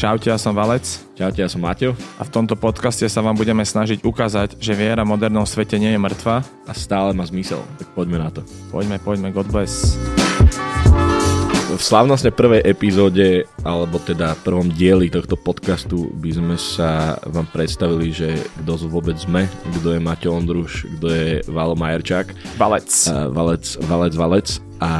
Čaute, 0.00 0.32
ja 0.32 0.40
som 0.40 0.56
Valec 0.56 0.80
Čaute, 1.12 1.44
ja 1.44 1.48
som 1.52 1.60
Maťo 1.60 1.92
a 2.16 2.24
v 2.24 2.32
tomto 2.32 2.56
podcaste 2.56 3.04
sa 3.04 3.20
vám 3.20 3.36
budeme 3.36 3.60
snažiť 3.60 4.00
ukázať, 4.00 4.56
že 4.56 4.72
viera 4.72 5.04
v 5.04 5.12
modernom 5.12 5.44
svete 5.44 5.76
nie 5.76 5.92
je 5.92 6.00
mŕtva. 6.00 6.40
a 6.40 6.72
stále 6.72 7.12
má 7.12 7.20
zmysel. 7.28 7.60
Tak 7.76 7.92
poďme 7.92 8.16
na 8.16 8.32
to. 8.32 8.40
Poďme, 8.72 8.96
poďme, 8.96 9.28
God 9.28 9.52
bless. 9.52 10.00
V 11.68 11.76
slavnostne 11.76 12.32
prvej 12.32 12.64
epizóde, 12.64 13.44
alebo 13.60 14.00
teda 14.00 14.40
prvom 14.40 14.72
dieli 14.72 15.12
tohto 15.12 15.36
podcastu 15.36 16.08
by 16.16 16.32
sme 16.32 16.56
sa 16.56 17.20
vám 17.28 17.44
predstavili, 17.52 18.08
že 18.08 18.40
kto 18.64 18.88
vôbec 18.88 19.20
sme, 19.20 19.52
kto 19.68 19.96
je 19.96 20.00
Maťo 20.00 20.32
Ondruš, 20.32 20.88
kto 20.96 21.06
je 21.12 21.28
Valo 21.44 21.76
Majerčák, 21.76 22.56
Valec. 22.56 22.88
a 23.04 23.28
Valec, 23.28 23.76
Valec, 23.84 24.14
Valec 24.16 24.48
a 24.80 24.90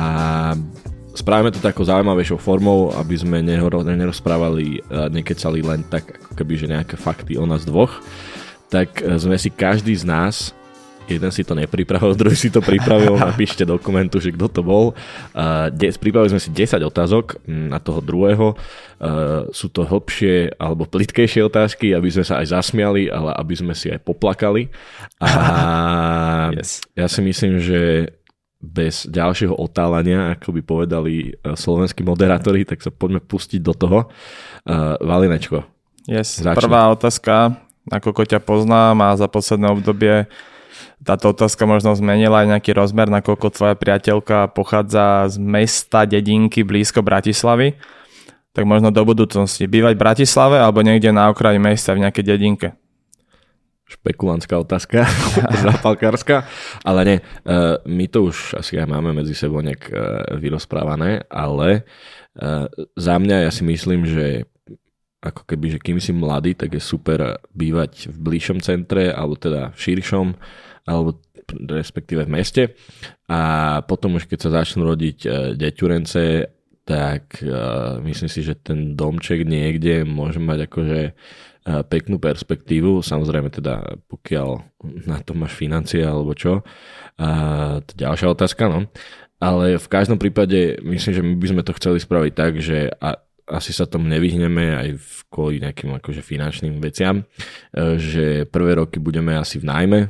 spravíme 1.14 1.50
to 1.50 1.62
takou 1.62 1.84
zaujímavejšou 1.84 2.38
formou, 2.38 2.94
aby 2.94 3.14
sme 3.18 3.42
nehor- 3.42 3.82
nerozprávali, 3.84 4.80
a 4.90 5.10
nekecali 5.10 5.60
len 5.62 5.82
tak, 5.86 6.18
ako 6.22 6.32
keby, 6.38 6.52
že 6.56 6.70
nejaké 6.70 6.94
fakty 6.98 7.38
o 7.38 7.44
nás 7.44 7.66
dvoch. 7.66 8.02
Tak 8.70 9.02
e, 9.02 9.18
sme 9.18 9.34
si 9.34 9.50
každý 9.50 9.94
z 9.98 10.06
nás 10.06 10.54
jeden 11.10 11.30
si 11.34 11.42
to 11.42 11.58
nepripravil, 11.58 12.14
druhý 12.18 12.38
si 12.38 12.54
to 12.54 12.62
pripravil, 12.62 13.18
napíšte 13.34 13.66
do 13.66 13.76
komentu, 13.82 14.22
že 14.22 14.30
kto 14.30 14.46
to 14.46 14.62
bol. 14.62 14.94
De- 15.74 15.98
pripravili 15.98 16.30
sme 16.30 16.42
si 16.42 16.54
10 16.54 16.78
otázok 16.86 17.42
mm, 17.42 17.66
na 17.74 17.82
toho 17.82 17.98
druhého. 17.98 18.54
Uh, 19.00 19.48
sú 19.48 19.72
to 19.72 19.88
hlbšie 19.88 20.60
alebo 20.60 20.84
plitkejšie 20.84 21.40
otázky, 21.48 21.96
aby 21.96 22.12
sme 22.12 22.20
sa 22.20 22.44
aj 22.44 22.52
zasmiali, 22.52 23.08
ale 23.08 23.32
aby 23.32 23.54
sme 23.56 23.72
si 23.72 23.88
aj 23.88 24.04
poplakali. 24.04 24.68
A 25.18 26.52
Yes. 26.60 26.84
ja 26.92 27.08
si 27.08 27.24
myslím, 27.24 27.58
že 27.64 28.12
bez 28.60 29.08
ďalšieho 29.08 29.56
otálania, 29.56 30.36
ako 30.36 30.52
by 30.56 30.60
povedali 30.60 31.32
uh, 31.32 31.56
slovenskí 31.56 32.04
moderátori, 32.04 32.68
tak 32.68 32.84
sa 32.84 32.92
poďme 32.92 33.24
pustiť 33.24 33.60
do 33.64 33.72
toho. 33.72 33.98
Uh, 34.68 35.00
Valinečko, 35.00 35.64
Yes. 36.08 36.40
Začni. 36.40 36.58
Prvá 36.64 36.88
otázka, 36.90 37.60
nakoľko 37.86 38.22
ťa 38.24 38.40
poznám 38.40 38.98
a 39.04 39.08
za 39.14 39.28
posledné 39.28 39.68
obdobie 39.68 40.26
táto 41.00 41.32
otázka 41.32 41.64
možno 41.64 41.96
zmenila 41.96 42.44
aj 42.44 42.56
nejaký 42.56 42.76
rozmer, 42.76 43.08
nakoľko 43.08 43.56
tvoja 43.56 43.74
priateľka 43.76 44.52
pochádza 44.52 45.32
z 45.32 45.36
mesta, 45.40 46.04
dedinky 46.04 46.60
blízko 46.60 47.00
Bratislavy. 47.00 47.80
Tak 48.52 48.66
možno 48.66 48.90
do 48.90 49.00
budúcnosti 49.06 49.64
bývať 49.64 49.94
v 49.96 50.02
Bratislave 50.02 50.56
alebo 50.58 50.82
niekde 50.82 51.14
na 51.14 51.30
okraji 51.30 51.56
mesta 51.62 51.94
v 51.94 52.02
nejakej 52.04 52.24
dedinke. 52.26 52.68
Špekulantská 53.90 54.54
otázka, 54.62 55.02
zapalkárska, 55.66 56.46
ale 56.86 57.00
nie, 57.02 57.18
uh, 57.18 57.82
my 57.84 58.06
to 58.06 58.30
už 58.30 58.54
asi 58.54 58.78
aj 58.78 58.86
máme 58.86 59.10
medzi 59.10 59.34
sebou 59.34 59.58
nejak 59.58 59.82
uh, 59.90 59.98
vyrozprávané, 60.38 61.26
ale 61.26 61.82
uh, 62.38 62.70
za 62.94 63.18
mňa 63.18 63.46
ja 63.46 63.50
si 63.50 63.66
myslím, 63.66 64.06
že 64.06 64.46
ako 65.20 65.44
keby, 65.44 65.76
že 65.76 65.82
kým 65.82 65.98
si 66.00 66.16
mladý, 66.16 66.56
tak 66.56 66.72
je 66.72 66.80
super 66.80 67.42
bývať 67.52 68.08
v 68.08 68.16
bližšom 68.16 68.64
centre, 68.64 69.12
alebo 69.12 69.36
teda 69.36 69.76
v 69.76 69.78
širšom, 69.78 70.32
alebo 70.88 71.20
respektíve 71.52 72.24
v 72.24 72.32
meste. 72.40 72.62
A 73.28 73.82
potom 73.84 74.16
už 74.16 74.24
keď 74.24 74.48
sa 74.48 74.64
začnú 74.64 74.88
rodiť 74.88 75.18
deťurence, 75.60 76.22
tak 76.90 77.38
uh, 77.46 78.02
myslím 78.02 78.26
si, 78.26 78.42
že 78.42 78.58
ten 78.58 78.98
domček 78.98 79.46
niekde 79.46 80.02
môže 80.02 80.42
mať 80.42 80.66
akože 80.66 81.00
uh, 81.14 81.86
peknú 81.86 82.18
perspektívu, 82.18 82.98
samozrejme 82.98 83.46
teda 83.54 84.02
pokiaľ 84.10 84.48
na 85.06 85.22
to 85.22 85.38
máš 85.38 85.54
financie 85.54 86.02
alebo 86.02 86.34
čo. 86.34 86.66
Uh, 87.14 87.78
to 87.86 87.94
ďalšia 87.94 88.34
otázka, 88.34 88.66
no. 88.66 88.90
Ale 89.38 89.78
v 89.78 89.88
každom 89.88 90.18
prípade 90.18 90.82
myslím, 90.82 91.12
že 91.14 91.22
my 91.22 91.34
by 91.38 91.46
sme 91.46 91.62
to 91.62 91.72
chceli 91.78 92.02
spraviť 92.02 92.32
tak, 92.34 92.58
že 92.58 92.90
a, 92.98 93.22
asi 93.46 93.70
sa 93.70 93.86
tomu 93.86 94.10
nevyhneme 94.10 94.74
aj 94.74 94.88
v 94.98 95.16
kvôli 95.30 95.56
nejakým 95.62 95.94
akože 95.96 96.20
finančným 96.20 96.76
veciam, 96.78 97.24
že 97.96 98.44
prvé 98.46 98.76
roky 98.78 99.00
budeme 99.00 99.32
asi 99.34 99.56
v 99.56 99.64
nájme, 99.64 100.00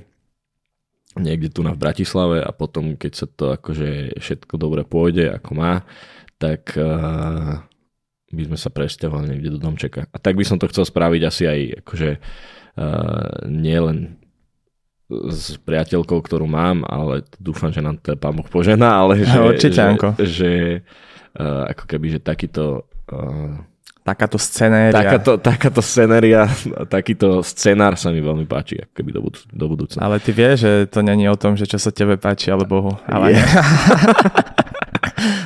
niekde 1.14 1.54
tu 1.54 1.62
na 1.62 1.74
v 1.74 1.82
Bratislave 1.82 2.38
a 2.42 2.50
potom, 2.50 2.98
keď 2.98 3.12
sa 3.14 3.26
to 3.26 3.54
akože 3.54 4.18
všetko 4.18 4.54
dobre 4.60 4.82
pôjde, 4.82 5.30
ako 5.30 5.50
má, 5.54 5.86
tak 6.40 6.72
uh, 6.80 7.60
by 8.32 8.42
sme 8.48 8.56
sa 8.56 8.72
presťahovali 8.72 9.36
niekde 9.36 9.54
do 9.54 9.60
domčeka. 9.60 10.08
A 10.08 10.16
tak 10.16 10.40
by 10.40 10.44
som 10.48 10.56
to 10.56 10.70
chcel 10.72 10.88
spraviť 10.88 11.22
asi 11.28 11.44
aj 11.44 11.60
akože 11.84 12.10
uh, 12.16 13.44
nielen 13.44 14.16
s 15.10 15.58
priateľkou, 15.66 16.22
ktorú 16.22 16.46
mám, 16.46 16.86
ale 16.86 17.26
dúfam, 17.36 17.74
že 17.74 17.82
nám 17.82 17.98
to 17.98 18.14
pán 18.14 18.38
Boh 18.38 18.46
požená, 18.46 19.04
ale 19.04 19.20
že, 19.28 19.36
Určite, 19.36 19.82
že, 19.84 20.24
že 20.24 20.50
uh, 21.36 21.68
ako 21.68 21.84
keby, 21.84 22.16
že 22.16 22.20
takýto 22.22 22.88
uh, 23.12 23.68
Takáto 24.00 24.40
scenéria. 24.40 24.96
takáto, 24.96 25.36
takáto 25.36 25.82
scenéria, 25.84 26.48
takýto 26.88 27.44
scenár 27.44 28.00
sa 28.00 28.08
mi 28.08 28.24
veľmi 28.24 28.48
páči, 28.48 28.80
ako 28.80 28.92
keby 28.96 29.10
do, 29.12 29.20
budú, 29.20 29.38
do 29.52 29.66
budúcna. 29.68 30.00
Ale 30.00 30.16
ty 30.16 30.32
vieš, 30.32 30.64
že 30.64 30.72
to 30.88 31.04
není 31.04 31.28
o 31.28 31.36
tom, 31.36 31.52
že 31.52 31.68
čo 31.68 31.76
sa 31.76 31.92
tebe 31.92 32.16
páči, 32.16 32.48
ale 32.48 32.64
Bohu. 32.64 32.96
Ale 33.04 33.36
Je. 33.36 33.44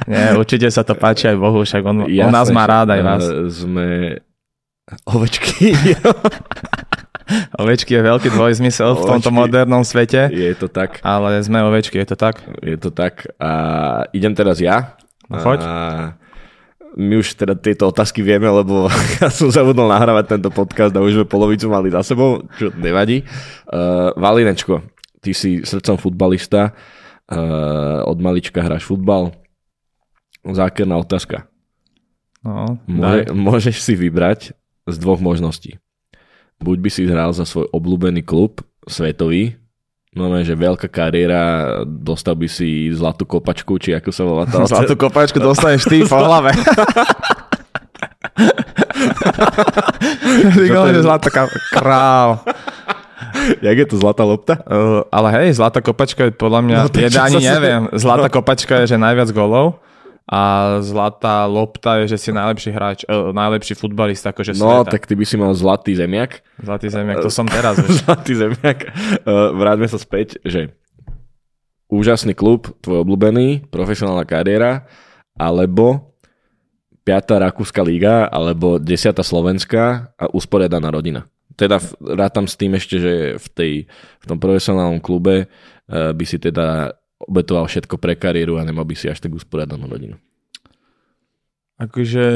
nie. 0.06 0.36
určite 0.36 0.68
sa 0.70 0.82
to 0.82 0.94
páči 0.94 1.30
aj 1.30 1.36
Bohu, 1.36 1.62
však 1.62 1.82
on, 1.84 2.06
on 2.06 2.32
nás 2.32 2.48
má 2.50 2.64
rád 2.64 2.94
aj 2.94 3.00
vás. 3.02 3.22
uh, 3.24 3.48
Sme 3.48 3.86
ovečky. 5.08 5.72
Ovečky 7.56 7.96
je 7.96 8.02
veľký 8.04 8.28
dvojzmysel 8.36 9.00
v 9.00 9.04
tomto 9.08 9.32
Ovečky. 9.32 9.38
modernom 9.40 9.80
svete, 9.80 10.28
je 10.28 10.52
to 10.52 10.68
tak. 10.68 11.00
ale 11.00 11.40
sme 11.40 11.64
ovečky, 11.64 11.96
je 12.04 12.12
to 12.12 12.16
tak? 12.20 12.44
Je 12.60 12.76
to 12.76 12.92
tak. 12.92 13.24
A 13.40 13.50
idem 14.12 14.36
teraz 14.36 14.60
ja. 14.60 15.00
No, 15.32 15.40
choď. 15.40 15.64
A 15.64 15.72
my 17.00 17.24
už 17.24 17.34
teda 17.40 17.56
tieto 17.56 17.88
otázky 17.88 18.20
vieme, 18.20 18.44
lebo 18.44 18.92
ja 19.24 19.32
som 19.32 19.48
zabudol 19.48 19.88
nahrávať 19.88 20.36
tento 20.36 20.52
podcast 20.52 20.92
a 20.92 21.00
už 21.00 21.16
sme 21.16 21.24
polovicu 21.24 21.64
mali 21.72 21.88
za 21.88 22.04
sebou, 22.04 22.44
čo 22.60 22.68
nevadí. 22.76 23.24
Uh, 23.72 24.12
Valinečko, 24.20 24.84
ty 25.24 25.32
si 25.32 25.64
srdcom 25.64 25.96
futbalista, 25.96 26.70
uh, 26.70 28.04
od 28.04 28.20
malička 28.20 28.60
hráš 28.60 28.84
futbal. 28.84 29.32
Zákerná 30.44 31.00
otázka. 31.00 31.48
No, 32.44 32.76
Môže, 32.84 33.32
môžeš 33.32 33.76
si 33.80 33.96
vybrať 33.96 34.52
z 34.84 34.96
dvoch 35.00 35.16
možností. 35.16 35.80
Buď 36.60 36.76
by 36.84 36.90
si 36.92 37.02
hral 37.08 37.32
za 37.32 37.48
svoj 37.48 37.72
obľúbený 37.72 38.20
klub, 38.20 38.60
svetový, 38.84 39.56
no 40.12 40.28
že 40.44 40.52
veľká 40.52 40.86
kariéra, 40.92 41.82
dostal 41.84 42.36
by 42.36 42.46
si 42.46 42.92
zlatú 42.92 43.24
kopačku, 43.24 43.80
či 43.80 43.96
ako 43.96 44.10
sa 44.12 44.22
volá 44.28 44.44
tá 44.44 44.60
Zlatú 44.68 44.94
kopačku 44.94 45.40
dostaneš 45.40 45.88
ty 45.88 46.04
po 46.04 46.20
hlave. 46.20 46.52
Ty 50.34 50.66
že 50.68 51.00
zlatá 51.02 51.28
ka- 51.30 51.54
král. 51.70 52.42
Jak 53.62 53.76
je 53.76 53.86
to 53.86 53.96
zlatá 53.98 54.22
lopta? 54.24 54.54
Uh, 54.64 55.04
ale 55.10 55.28
hej, 55.42 55.58
zlatá 55.58 55.82
kopačka 55.82 56.30
je 56.30 56.32
podľa 56.34 56.60
mňa, 56.64 56.76
No, 56.86 56.88
je, 56.90 57.08
ani 57.18 57.38
neviem, 57.42 57.82
zlatá 57.98 58.28
no. 58.30 58.34
kopačka 58.34 58.84
je, 58.84 58.94
že 58.94 58.96
najviac 58.98 59.30
golov 59.34 59.78
a 60.24 60.40
zlatá 60.80 61.44
lopta 61.44 62.00
je, 62.00 62.16
že 62.16 62.18
si 62.18 62.30
najlepší 62.32 62.70
hráč, 62.72 63.04
uh, 63.04 63.28
najlepší 63.36 63.76
futbalista 63.76 64.32
akože 64.32 64.56
No, 64.56 64.80
sveta. 64.80 64.96
tak 64.96 65.04
ty 65.04 65.12
by 65.12 65.24
si 65.28 65.36
mal 65.36 65.52
zlatý 65.52 65.92
zemiak. 65.92 66.40
Zlatý 66.64 66.88
zemiak, 66.88 67.20
to 67.20 67.28
som 67.28 67.44
teraz. 67.44 67.76
Zlatý 68.04 68.32
zemiak. 68.32 68.88
Uh, 69.28 69.52
vráťme 69.52 69.84
sa 69.84 70.00
späť, 70.00 70.40
že 70.40 70.72
úžasný 71.92 72.32
klub, 72.32 72.72
tvoj 72.80 73.04
obľúbený, 73.04 73.68
profesionálna 73.68 74.24
kariéra, 74.24 74.88
alebo 75.36 76.16
5. 77.04 77.44
Rakúska 77.44 77.84
liga, 77.84 78.24
alebo 78.24 78.80
10. 78.80 79.12
Slovenská 79.20 80.16
a 80.16 80.24
usporiadaná 80.32 80.88
rodina. 80.88 81.28
Teda 81.54 81.76
rátam 82.00 82.48
s 82.48 82.56
tým 82.56 82.72
ešte, 82.74 82.96
že 82.96 83.12
v, 83.36 83.46
tej, 83.52 83.72
v 83.92 84.24
tom 84.24 84.40
profesionálnom 84.40 85.04
klube 85.04 85.46
uh, 85.46 86.16
by 86.16 86.24
si 86.24 86.40
teda 86.40 86.96
obetoval 87.20 87.70
všetko 87.70 87.96
pre 87.98 88.18
kariéru 88.18 88.58
a 88.58 88.66
nemal 88.66 88.84
by 88.84 88.94
si 88.98 89.06
až 89.06 89.22
tak 89.22 89.34
usporiadanú 89.34 89.86
rodinu. 89.86 90.16
Akože 91.78 92.26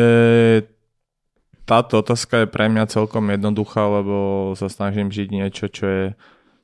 táto 1.68 2.00
otázka 2.00 2.42
je 2.42 2.48
pre 2.48 2.66
mňa 2.72 2.90
celkom 2.90 3.28
jednoduchá, 3.28 3.84
lebo 3.86 4.16
sa 4.56 4.72
snažím 4.72 5.12
žiť 5.12 5.28
niečo, 5.28 5.68
čo 5.68 5.84
je, 5.84 6.04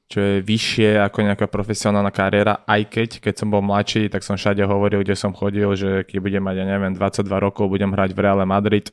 čo 0.09 0.19
je 0.19 0.35
vyššie 0.41 0.97
ako 1.05 1.19
nejaká 1.29 1.47
profesionálna 1.47 2.09
kariéra, 2.09 2.65
aj 2.65 2.83
keď, 2.89 3.09
keď 3.21 3.35
som 3.37 3.53
bol 3.53 3.61
mladší, 3.61 4.09
tak 4.09 4.25
som 4.25 4.41
všade 4.41 4.65
hovoril, 4.65 5.05
kde 5.05 5.13
som 5.15 5.37
chodil, 5.37 5.69
že 5.77 6.09
keď 6.09 6.19
budem 6.25 6.43
mať, 6.43 6.57
ja 6.57 6.67
neviem, 6.67 6.97
22 6.97 7.21
rokov, 7.37 7.69
budem 7.69 7.93
hrať 7.93 8.17
v 8.17 8.23
Reále 8.25 8.49
Madrid, 8.49 8.89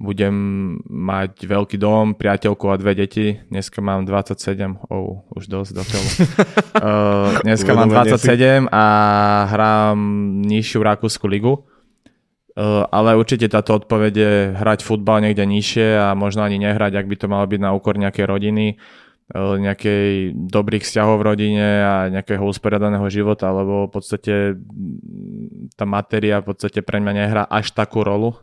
budem 0.00 0.34
mať 0.88 1.44
veľký 1.44 1.76
dom, 1.76 2.16
priateľku 2.16 2.72
a 2.72 2.80
dve 2.80 2.96
deti. 2.96 3.36
Dneska 3.52 3.84
mám 3.84 4.08
27, 4.08 4.88
oh, 4.88 5.28
už 5.36 5.44
dosť 5.44 5.70
do 5.76 5.82
keľu. 5.84 6.08
uh, 6.16 7.44
dneska 7.44 7.76
mám 7.76 7.92
Uvedomenie 7.92 8.16
si. 8.16 8.32
27 8.64 8.72
a 8.72 8.84
hrám 9.52 9.98
nižšiu 10.48 10.80
Rakúsku 10.80 11.28
ligu. 11.28 11.68
Uh, 12.56 12.88
ale 12.88 13.14
určite 13.14 13.46
táto 13.52 13.76
odpoveď 13.76 14.12
je 14.16 14.32
hrať 14.56 14.82
futbal 14.82 15.20
niekde 15.20 15.44
nižšie 15.44 16.00
a 16.00 16.16
možno 16.16 16.48
ani 16.48 16.56
nehrať, 16.56 16.96
ak 16.96 17.06
by 17.06 17.16
to 17.20 17.26
malo 17.28 17.44
byť 17.44 17.60
na 17.60 17.70
úkor 17.76 17.94
nejakej 17.94 18.24
rodiny, 18.24 18.80
uh, 19.36 19.60
nejakej 19.60 20.34
dobrých 20.34 20.82
vzťahov 20.82 21.20
v 21.20 21.26
rodine 21.28 21.68
a 21.84 21.94
nejakého 22.08 22.42
usporiadaného 22.42 23.04
života, 23.12 23.52
lebo 23.52 23.86
v 23.86 23.92
podstate 23.92 24.56
mm, 24.56 25.76
tá 25.76 25.84
matéria 25.84 26.40
v 26.40 26.56
podstate 26.56 26.80
pre 26.80 26.98
mňa 26.98 27.12
nehrá 27.12 27.42
až 27.46 27.70
takú 27.70 28.02
rolu, 28.02 28.40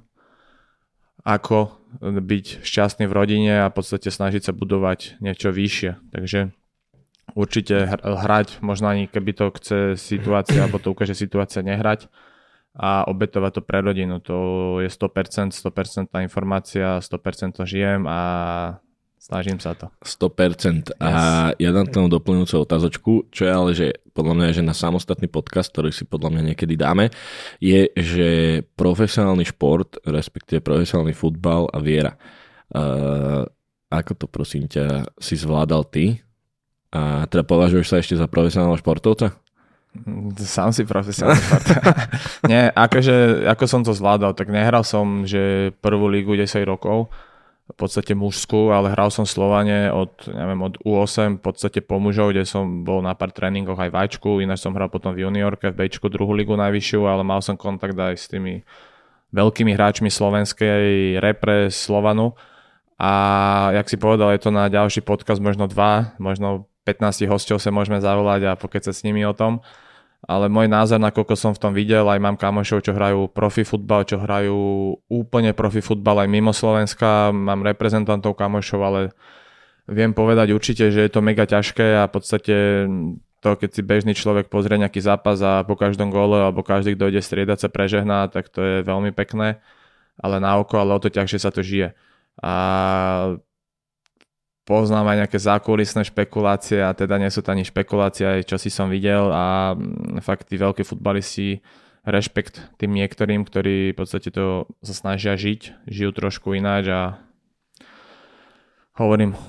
ako 1.28 1.76
byť 2.00 2.64
šťastný 2.64 3.04
v 3.04 3.16
rodine 3.16 3.68
a 3.68 3.68
v 3.68 3.76
podstate 3.76 4.08
snažiť 4.08 4.48
sa 4.48 4.54
budovať 4.56 5.20
niečo 5.20 5.52
vyššie. 5.52 6.16
Takže 6.16 6.56
určite 7.36 8.00
hrať, 8.00 8.64
možno 8.64 8.88
ani 8.88 9.12
keby 9.12 9.36
to 9.36 9.52
chce 9.60 9.80
situácia, 10.00 10.64
alebo 10.64 10.80
to 10.80 10.96
ukáže 10.96 11.20
situácia 11.20 11.60
nehrať 11.60 12.08
a 12.78 13.04
obetovať 13.10 13.60
to 13.60 13.62
pre 13.66 13.84
rodinu. 13.84 14.24
To 14.24 14.38
je 14.80 14.88
100%, 14.88 15.52
100% 15.52 16.16
informácia, 16.24 17.04
100% 17.04 17.60
to 17.60 17.64
žijem 17.68 18.08
a 18.08 18.22
snažím 19.20 19.60
sa 19.60 19.76
to. 19.76 19.92
100%. 20.02 20.96
A 21.04 21.12
ja 21.58 21.70
dám 21.76 21.90
tomu 21.92 22.08
doplňujúcu 22.08 22.56
otázočku, 22.64 23.12
čo 23.34 23.42
je 23.44 23.52
ale, 23.52 23.72
že 23.76 23.88
podľa 24.16 24.34
mňa, 24.34 24.48
že 24.56 24.64
na 24.66 24.74
samostatný 24.74 25.30
podcast, 25.30 25.70
ktorý 25.70 25.94
si 25.94 26.08
podľa 26.08 26.34
mňa 26.34 26.44
niekedy 26.54 26.74
dáme, 26.74 27.14
je, 27.62 27.92
že 27.94 28.30
profesionálny 28.74 29.46
šport, 29.46 30.00
respektíve 30.08 30.64
profesionálny 30.64 31.14
futbal 31.14 31.70
a 31.70 31.78
viera. 31.78 32.18
Uh, 32.74 33.46
ako 33.88 34.12
to 34.18 34.26
prosím 34.28 34.68
ťa 34.68 35.12
si 35.20 35.40
zvládal 35.40 35.88
ty? 35.88 36.20
A 36.92 37.28
teda 37.28 37.44
považuješ 37.44 37.88
sa 37.88 38.00
ešte 38.00 38.16
za 38.16 38.32
profesionálneho 38.32 38.80
športovca? 38.80 39.36
Sám 40.38 40.76
si 40.76 40.84
profesionálny 40.84 41.42
Nie, 42.52 42.70
akože, 42.70 43.48
ako 43.50 43.64
som 43.66 43.82
to 43.82 43.96
zvládal, 43.96 44.36
tak 44.36 44.52
nehral 44.52 44.84
som, 44.84 45.24
že 45.26 45.74
prvú 45.80 46.12
lígu 46.12 46.36
10 46.38 46.64
rokov, 46.68 47.10
v 47.68 47.76
podstate 47.76 48.16
mužskú, 48.16 48.72
ale 48.72 48.96
hral 48.96 49.12
som 49.12 49.28
Slovane 49.28 49.92
od, 49.92 50.24
neviem, 50.32 50.60
od 50.64 50.80
U8 50.88 51.38
v 51.38 51.44
podstate 51.44 51.84
po 51.84 52.00
mužov, 52.00 52.32
kde 52.32 52.48
som 52.48 52.88
bol 52.88 53.04
na 53.04 53.12
pár 53.12 53.36
tréningoch 53.36 53.76
aj 53.76 53.92
v 53.92 53.98
Ačku, 54.00 54.32
ináč 54.40 54.64
som 54.64 54.72
hral 54.72 54.88
potom 54.88 55.12
v 55.12 55.28
juniorke, 55.28 55.76
v 55.76 55.88
Bčku 55.88 56.08
druhú 56.08 56.32
ligu 56.32 56.56
najvyššiu, 56.56 57.04
ale 57.04 57.28
mal 57.28 57.44
som 57.44 57.60
kontakt 57.60 58.00
aj 58.00 58.16
s 58.16 58.32
tými 58.32 58.64
veľkými 59.36 59.76
hráčmi 59.76 60.08
slovenskej 60.08 61.20
repre 61.20 61.68
Slovanu. 61.68 62.40
A 62.96 63.12
jak 63.76 63.92
si 63.92 64.00
povedal, 64.00 64.32
je 64.34 64.48
to 64.48 64.52
na 64.56 64.72
ďalší 64.72 65.04
podcast, 65.04 65.44
možno 65.44 65.68
dva, 65.68 66.16
možno 66.24 66.72
15 66.88 67.28
hostov 67.28 67.60
sa 67.60 67.70
môžeme 67.70 68.00
zavolať 68.00 68.48
a 68.48 68.58
pokecať 68.58 68.96
s 68.96 69.04
nimi 69.04 69.28
o 69.28 69.36
tom 69.36 69.60
ale 70.26 70.50
môj 70.50 70.66
názor, 70.66 70.98
nakoľko 70.98 71.36
som 71.38 71.54
v 71.54 71.62
tom 71.62 71.74
videl, 71.78 72.10
aj 72.10 72.18
mám 72.18 72.38
kamošov, 72.40 72.82
čo 72.82 72.98
hrajú 72.98 73.30
profi 73.30 73.62
futbal, 73.62 74.02
čo 74.02 74.18
hrajú 74.18 74.58
úplne 75.06 75.54
profi 75.54 75.86
futbal 75.86 76.26
aj 76.26 76.30
mimo 76.32 76.50
Slovenska, 76.50 77.30
mám 77.30 77.62
reprezentantov 77.62 78.34
kamošov, 78.34 78.82
ale 78.82 79.02
viem 79.86 80.18
povedať 80.18 80.58
určite, 80.58 80.90
že 80.90 81.06
je 81.06 81.12
to 81.14 81.22
mega 81.22 81.46
ťažké 81.46 82.02
a 82.02 82.10
v 82.10 82.14
podstate 82.18 82.56
to, 83.40 83.50
keď 83.54 83.70
si 83.70 83.82
bežný 83.86 84.14
človek 84.18 84.50
pozrie 84.50 84.82
nejaký 84.82 85.00
zápas 85.00 85.38
a 85.46 85.62
po 85.62 85.78
každom 85.78 86.10
gole 86.10 86.42
alebo 86.42 86.66
každý, 86.66 86.98
kto 86.98 87.14
ide 87.14 87.22
striedať 87.22 87.64
sa 87.64 87.70
prežehná, 87.70 88.28
tak 88.34 88.50
to 88.50 88.60
je 88.66 88.76
veľmi 88.82 89.14
pekné, 89.14 89.62
ale 90.18 90.42
na 90.42 90.58
oko, 90.58 90.82
ale 90.82 90.98
o 90.98 91.00
to 91.00 91.14
ťažšie 91.14 91.40
sa 91.40 91.54
to 91.54 91.62
žije. 91.62 91.94
A 92.42 92.54
poznám 94.68 95.16
aj 95.16 95.18
nejaké 95.24 95.40
zákulisné 95.40 96.04
špekulácie 96.04 96.84
a 96.84 96.92
teda 96.92 97.16
nie 97.16 97.32
sú 97.32 97.40
to 97.40 97.56
ani 97.56 97.64
špekulácie, 97.64 98.28
aj 98.28 98.52
čo 98.52 98.60
si 98.60 98.68
som 98.68 98.92
videl 98.92 99.32
a 99.32 99.72
mm, 99.74 100.20
fakt 100.20 100.52
tí 100.52 100.60
veľkí 100.60 100.84
futbalisti 100.84 101.64
rešpekt 102.04 102.76
tým 102.76 102.92
niektorým, 102.92 103.48
ktorí 103.48 103.96
v 103.96 103.98
podstate 103.98 104.28
to 104.28 104.68
sa 104.84 104.94
snažia 104.94 105.40
žiť, 105.40 105.88
žijú 105.88 106.12
trošku 106.12 106.52
ináč 106.52 106.92
a 106.92 107.02
hovorím, 109.00 109.40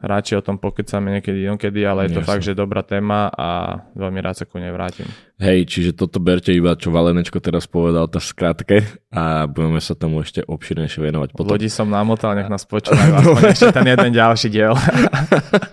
radšej 0.00 0.36
o 0.40 0.42
tom 0.44 0.56
pokecáme 0.56 1.12
niekedy 1.12 1.44
inokedy, 1.44 1.84
ale 1.84 2.08
je 2.08 2.16
to 2.16 2.22
Jasne. 2.24 2.30
fakt, 2.32 2.42
že 2.44 2.52
dobrá 2.56 2.80
téma 2.80 3.28
a 3.28 3.80
veľmi 3.92 4.20
rád 4.24 4.42
sa 4.42 4.44
ku 4.48 4.56
nej 4.56 4.72
vrátim. 4.72 5.04
Hej, 5.36 5.68
čiže 5.68 5.90
toto 5.92 6.20
berte 6.20 6.52
iba, 6.52 6.72
čo 6.76 6.88
Valenečko 6.92 7.40
teraz 7.40 7.68
povedal, 7.68 8.08
to 8.08 8.20
skrátke 8.20 8.84
a 9.12 9.44
budeme 9.44 9.80
sa 9.80 9.92
tomu 9.92 10.24
ešte 10.24 10.40
obširnejšie 10.44 11.00
venovať 11.04 11.28
potom. 11.36 11.52
Lodi 11.52 11.68
som 11.68 11.88
namotal, 11.88 12.32
nech 12.36 12.48
nás 12.48 12.64
počúvajú 12.64 13.12
aspoň 13.20 13.42
ešte 13.52 13.68
ten 13.76 13.86
jeden 13.86 14.10
ďalší 14.16 14.48
diel. 14.48 14.72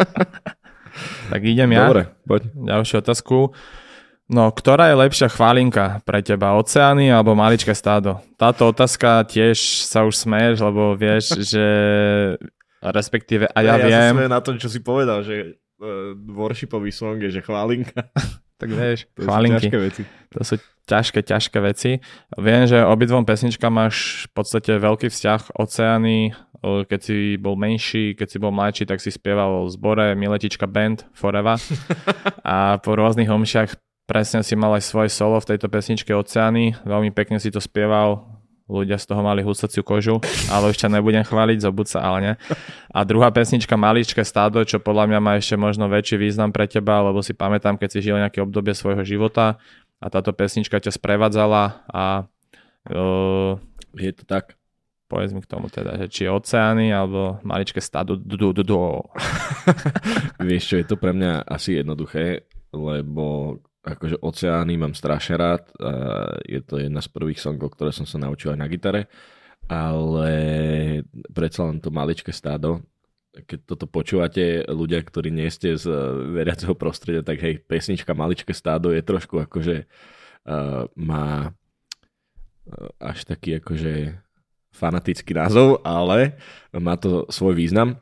tak 1.31 1.41
idem 1.44 1.69
ja. 1.71 1.88
Dobre, 1.88 2.03
poď. 2.27 2.41
Ďalšiu 2.51 2.95
otázku. 3.00 3.56
No, 4.27 4.51
ktorá 4.51 4.91
je 4.91 5.00
lepšia 5.00 5.31
chválinka 5.31 6.03
pre 6.03 6.19
teba, 6.19 6.59
oceány 6.59 7.07
alebo 7.07 7.31
maličké 7.31 7.71
stádo? 7.71 8.19
Táto 8.35 8.68
otázka 8.75 9.23
tiež 9.23 9.88
sa 9.88 10.03
už 10.03 10.19
smeješ, 10.19 10.68
lebo 10.68 11.00
vieš, 11.00 11.39
že 11.56 11.65
respektíve 12.81 13.50
a 13.50 13.59
ja, 13.62 13.75
ja 13.77 13.85
viem... 13.85 14.15
Ja 14.27 14.29
na 14.29 14.41
tom, 14.44 14.62
čo 14.62 14.69
si 14.69 14.81
povedal, 14.81 15.25
že 15.25 15.57
uh, 15.81 16.13
worshipový 16.15 16.94
song 16.94 17.21
je, 17.21 17.39
že 17.39 17.41
chválinka. 17.41 18.09
tak 18.62 18.69
vieš, 18.69 19.06
to 19.13 19.25
chválinky. 19.25 19.69
Sú 19.69 19.74
ťažké 19.74 19.77
veci. 19.79 20.01
To 20.33 20.39
sú 20.44 20.56
ťažké, 20.88 21.19
ťažké 21.21 21.57
veci. 21.62 21.91
Viem, 22.39 22.63
že 22.65 22.81
obidvom 22.81 23.27
pesničkám 23.27 23.74
máš 23.74 24.27
v 24.31 24.31
podstate 24.33 24.71
veľký 24.79 25.12
vzťah 25.12 25.59
oceány. 25.59 26.33
Keď 26.63 27.00
si 27.00 27.38
bol 27.38 27.53
menší, 27.53 28.18
keď 28.18 28.27
si 28.33 28.38
bol 28.41 28.50
mladší, 28.50 28.89
tak 28.89 28.97
si 28.97 29.13
spieval 29.13 29.68
v 29.68 29.73
zbore 29.77 30.06
Miletička 30.18 30.65
Band 30.65 31.06
Forever. 31.13 31.62
a 32.47 32.81
po 32.81 32.97
rôznych 32.97 33.30
homšiach 33.30 33.77
presne 34.09 34.41
si 34.41 34.56
mal 34.57 34.73
aj 34.73 34.88
svoje 34.88 35.12
solo 35.13 35.38
v 35.38 35.53
tejto 35.53 35.68
pesničke 35.68 36.15
Oceány. 36.15 36.80
Veľmi 36.88 37.12
pekne 37.13 37.38
si 37.38 37.51
to 37.53 37.62
spieval 37.62 38.37
ľudia 38.68 39.00
z 39.00 39.08
toho 39.08 39.24
mali 39.24 39.42
husaciu 39.42 39.81
kožu, 39.81 40.19
ale 40.52 40.69
už 40.72 40.78
ťa 40.78 41.00
nebudem 41.00 41.24
chváliť, 41.24 41.64
zobud 41.64 41.88
sa, 41.88 42.04
ale 42.04 42.18
nie. 42.19 42.34
A 42.92 43.08
druhá 43.08 43.31
pesnička 43.31 43.80
Maličké 43.80 44.28
stádo, 44.28 44.60
čo 44.68 44.84
podľa 44.84 45.08
mňa 45.08 45.19
má 45.24 45.40
ešte 45.40 45.56
možno 45.56 45.88
väčší 45.88 46.19
význam 46.19 46.52
pre 46.52 46.68
teba, 46.68 47.00
lebo 47.00 47.24
si 47.24 47.31
pamätám, 47.31 47.80
keď 47.80 47.90
si 47.96 48.00
žil 48.04 48.19
nejaké 48.19 48.44
obdobie 48.44 48.75
svojho 48.75 49.08
života 49.08 49.56
a 50.04 50.06
táto 50.12 50.36
pesnička 50.36 50.78
ťa 50.78 50.92
sprevádzala 50.94 51.88
a 51.88 52.28
uh, 52.92 53.56
je 53.96 54.12
to 54.14 54.28
tak. 54.28 54.60
Povedz 55.08 55.31
mi 55.31 55.40
k 55.40 55.48
tomu 55.48 55.72
teda, 55.72 55.96
že 56.04 56.12
či 56.12 56.28
oceány 56.28 56.92
alebo 56.92 57.40
maličké 57.40 57.80
stádo. 57.80 58.19
Vieš 60.44 60.64
čo, 60.68 60.75
je 60.75 60.84
to 60.84 61.00
pre 61.00 61.16
mňa 61.16 61.48
asi 61.48 61.80
jednoduché, 61.80 62.44
lebo 62.75 63.56
akože 63.95 64.19
oceány 64.19 64.75
mám 64.75 64.92
strašne 64.92 65.39
rád. 65.39 65.63
A 65.80 65.92
je 66.44 66.60
to 66.60 66.81
jedna 66.81 67.00
z 67.00 67.10
prvých 67.12 67.39
songov, 67.39 67.78
ktoré 67.78 67.95
som 67.95 68.04
sa 68.04 68.19
naučil 68.19 68.51
aj 68.56 68.60
na 68.60 68.68
gitare. 68.68 69.07
Ale 69.68 70.31
predsa 71.31 71.68
len 71.68 71.80
to 71.80 71.92
maličké 71.92 72.31
stádo, 72.31 72.84
keď 73.45 73.60
toto 73.69 73.86
počúvate 73.86 74.66
ľudia, 74.66 75.04
ktorí 75.04 75.30
nie 75.30 75.45
ste 75.54 75.78
z 75.78 75.86
veriaceho 76.34 76.74
prostredia, 76.74 77.22
tak 77.22 77.38
hej, 77.44 77.62
pesnička 77.62 78.18
Maličké 78.18 78.56
stádo 78.56 78.89
je 78.89 79.04
trošku 79.06 79.38
akože 79.38 79.86
uh, 79.86 80.90
má 80.98 81.51
uh, 81.51 82.90
až 82.98 83.28
taký 83.30 83.62
akože 83.62 84.18
fanatický 84.74 85.38
názov, 85.38 85.81
ale 85.86 86.38
má 86.74 86.98
to 86.98 87.25
svoj 87.30 87.57
význam. 87.57 87.98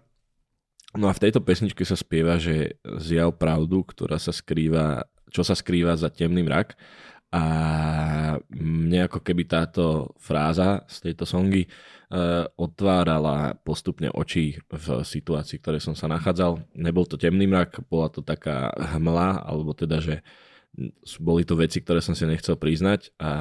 No 0.95 1.11
a 1.11 1.15
v 1.15 1.27
tejto 1.27 1.43
pesničke 1.43 1.83
sa 1.83 1.99
spieva, 1.99 2.39
že 2.39 2.79
zjav 2.83 3.35
pravdu, 3.35 3.83
ktorá 3.83 4.15
sa 4.15 4.31
skrýva 4.31 5.03
čo 5.35 5.43
sa 5.43 5.51
skrýva 5.51 5.99
za 5.99 6.07
temný 6.07 6.47
mrak. 6.47 6.79
A 7.35 7.43
mne 8.55 9.11
ako 9.11 9.19
keby 9.19 9.43
táto 9.43 10.15
fráza 10.15 10.87
z 10.87 11.11
tejto 11.11 11.27
songy 11.27 11.67
uh, 11.67 12.47
otvárala 12.55 13.59
postupne 13.59 14.07
oči 14.07 14.55
v 14.71 15.03
situácii, 15.03 15.59
v 15.59 15.63
ktorej 15.67 15.81
som 15.83 15.99
sa 15.99 16.07
nachádzal. 16.07 16.63
Nebol 16.79 17.03
to 17.03 17.19
temný 17.19 17.43
mrak, 17.43 17.83
bola 17.91 18.07
to 18.07 18.23
taká 18.23 18.71
hmla, 18.71 19.43
alebo 19.43 19.75
teda, 19.75 19.99
že 19.99 20.23
boli 21.19 21.43
to 21.43 21.59
veci, 21.59 21.83
ktoré 21.83 21.99
som 21.99 22.15
si 22.15 22.23
nechcel 22.23 22.55
priznať 22.55 23.11
a 23.19 23.31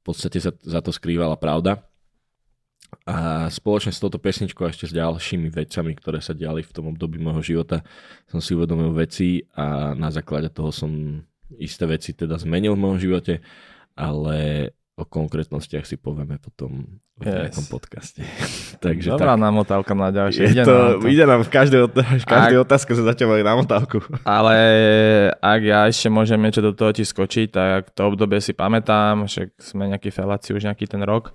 v 0.00 0.02
podstate 0.02 0.42
sa 0.42 0.50
za 0.58 0.80
to 0.82 0.90
skrývala 0.90 1.38
pravda. 1.38 1.89
A 3.06 3.46
spoločne 3.50 3.90
s 3.90 4.02
touto 4.02 4.22
pesničkou 4.22 4.62
a 4.66 4.70
ešte 4.70 4.90
s 4.90 4.94
ďalšími 4.94 5.50
vecami, 5.50 5.92
ktoré 5.98 6.18
sa 6.22 6.36
diali 6.36 6.62
v 6.62 6.74
tom 6.74 6.90
období 6.90 7.18
môjho 7.18 7.42
života, 7.42 7.82
som 8.30 8.38
si 8.38 8.54
uvedomil 8.54 8.94
veci 8.94 9.42
a 9.54 9.96
na 9.98 10.14
základe 10.14 10.50
toho 10.52 10.70
som 10.70 11.22
isté 11.58 11.86
veci 11.90 12.14
teda 12.14 12.38
zmenil 12.38 12.78
v 12.78 12.82
môjom 12.86 12.98
živote, 13.02 13.42
ale 13.98 14.70
o 15.00 15.04
konkrétnostiach 15.08 15.88
si 15.88 15.96
povieme 15.96 16.36
potom 16.36 17.00
v 17.16 17.24
yes. 17.24 17.32
nejakom 17.48 17.66
podcaste. 17.72 18.20
Takže 18.84 19.16
Dobrá 19.16 19.32
tak. 19.32 19.42
namotávka 19.42 19.92
na 19.96 20.12
ďalšie. 20.12 20.52
Ide, 20.52 20.64
to, 20.68 20.76
nám 20.76 21.00
to. 21.00 21.08
ide 21.08 21.24
nám 21.24 21.40
v 21.40 21.50
každej, 21.50 21.80
v 22.20 22.26
každej 22.28 22.58
ak, 22.60 22.64
otázke 22.68 22.92
sa 22.92 23.02
zatiaľ 23.08 23.28
mali 23.36 23.42
namotávku. 23.44 24.04
Ale 24.28 24.56
ak 25.40 25.60
ja 25.64 25.80
ešte 25.88 26.12
môžem 26.12 26.40
niečo 26.40 26.60
do 26.60 26.76
toho 26.76 26.92
ti 26.92 27.04
skočiť, 27.04 27.48
tak 27.48 27.96
to 27.96 28.12
obdobie 28.12 28.44
si 28.44 28.52
pamätám, 28.52 29.24
však 29.24 29.56
sme 29.56 29.88
nejakí 29.88 30.12
feláci 30.12 30.52
už 30.52 30.68
nejaký 30.68 30.84
ten 30.84 31.00
rok 31.00 31.32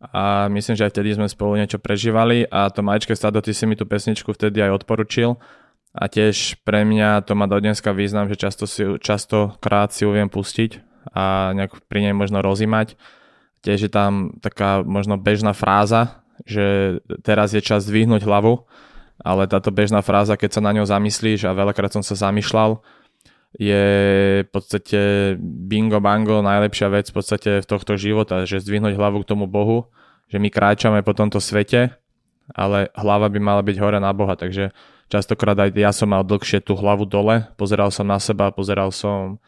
a 0.00 0.50
myslím, 0.52 0.76
že 0.76 0.84
aj 0.84 0.92
vtedy 0.92 1.16
sme 1.16 1.30
spolu 1.30 1.56
niečo 1.56 1.80
prežívali 1.80 2.44
a 2.48 2.68
to 2.68 2.84
Majčke 2.84 3.16
Stado, 3.16 3.40
ty 3.40 3.56
si 3.56 3.64
mi 3.64 3.78
tú 3.78 3.88
pesničku 3.88 4.32
vtedy 4.34 4.60
aj 4.60 4.84
odporučil 4.84 5.38
a 5.94 6.04
tiež 6.10 6.58
pre 6.66 6.82
mňa 6.82 7.22
to 7.22 7.38
má 7.38 7.46
do 7.46 7.56
dneska 7.62 7.94
význam, 7.94 8.26
že 8.26 8.34
často 8.34 8.66
si, 8.66 8.82
častokrát 8.98 9.94
si 9.94 10.02
ju 10.02 10.10
viem 10.10 10.26
pustiť 10.26 10.82
a 11.14 11.54
nejak 11.54 11.86
pri 11.86 12.10
nej 12.10 12.14
možno 12.16 12.42
rozímať. 12.42 12.98
Tiež 13.62 13.88
je 13.88 13.92
tam 13.92 14.34
taká 14.42 14.82
možno 14.82 15.16
bežná 15.16 15.54
fráza, 15.54 16.20
že 16.42 16.98
teraz 17.22 17.54
je 17.54 17.62
čas 17.62 17.86
zdvihnúť 17.86 18.26
hlavu, 18.26 18.66
ale 19.22 19.46
táto 19.46 19.70
bežná 19.70 20.02
fráza, 20.02 20.34
keď 20.34 20.58
sa 20.58 20.64
na 20.66 20.74
ňou 20.74 20.84
zamyslíš 20.84 21.46
a 21.46 21.56
veľakrát 21.56 21.94
som 21.94 22.02
sa 22.02 22.18
zamýšľal, 22.18 22.82
je 23.54 23.84
v 24.42 24.50
podstate 24.50 25.00
bingo 25.38 26.02
bango 26.02 26.42
najlepšia 26.42 26.88
vec 26.90 27.06
v 27.10 27.14
podstate 27.14 27.50
v 27.62 27.66
tohto 27.66 27.94
života, 27.94 28.42
že 28.42 28.58
zdvihnúť 28.58 28.98
hlavu 28.98 29.22
k 29.22 29.30
tomu 29.30 29.46
Bohu, 29.46 29.86
že 30.26 30.42
my 30.42 30.50
kráčame 30.50 31.06
po 31.06 31.14
tomto 31.14 31.38
svete, 31.38 31.94
ale 32.50 32.90
hlava 32.98 33.30
by 33.30 33.38
mala 33.38 33.62
byť 33.62 33.76
hore 33.78 33.98
na 34.02 34.10
Boha, 34.10 34.34
takže 34.34 34.74
častokrát 35.06 35.54
aj 35.54 35.70
ja 35.78 35.94
som 35.94 36.10
mal 36.10 36.26
dlhšie 36.26 36.66
tú 36.66 36.74
hlavu 36.74 37.06
dole, 37.06 37.46
pozeral 37.54 37.94
som 37.94 38.10
na 38.10 38.18
seba, 38.18 38.50
pozeral 38.50 38.90
som 38.90 39.38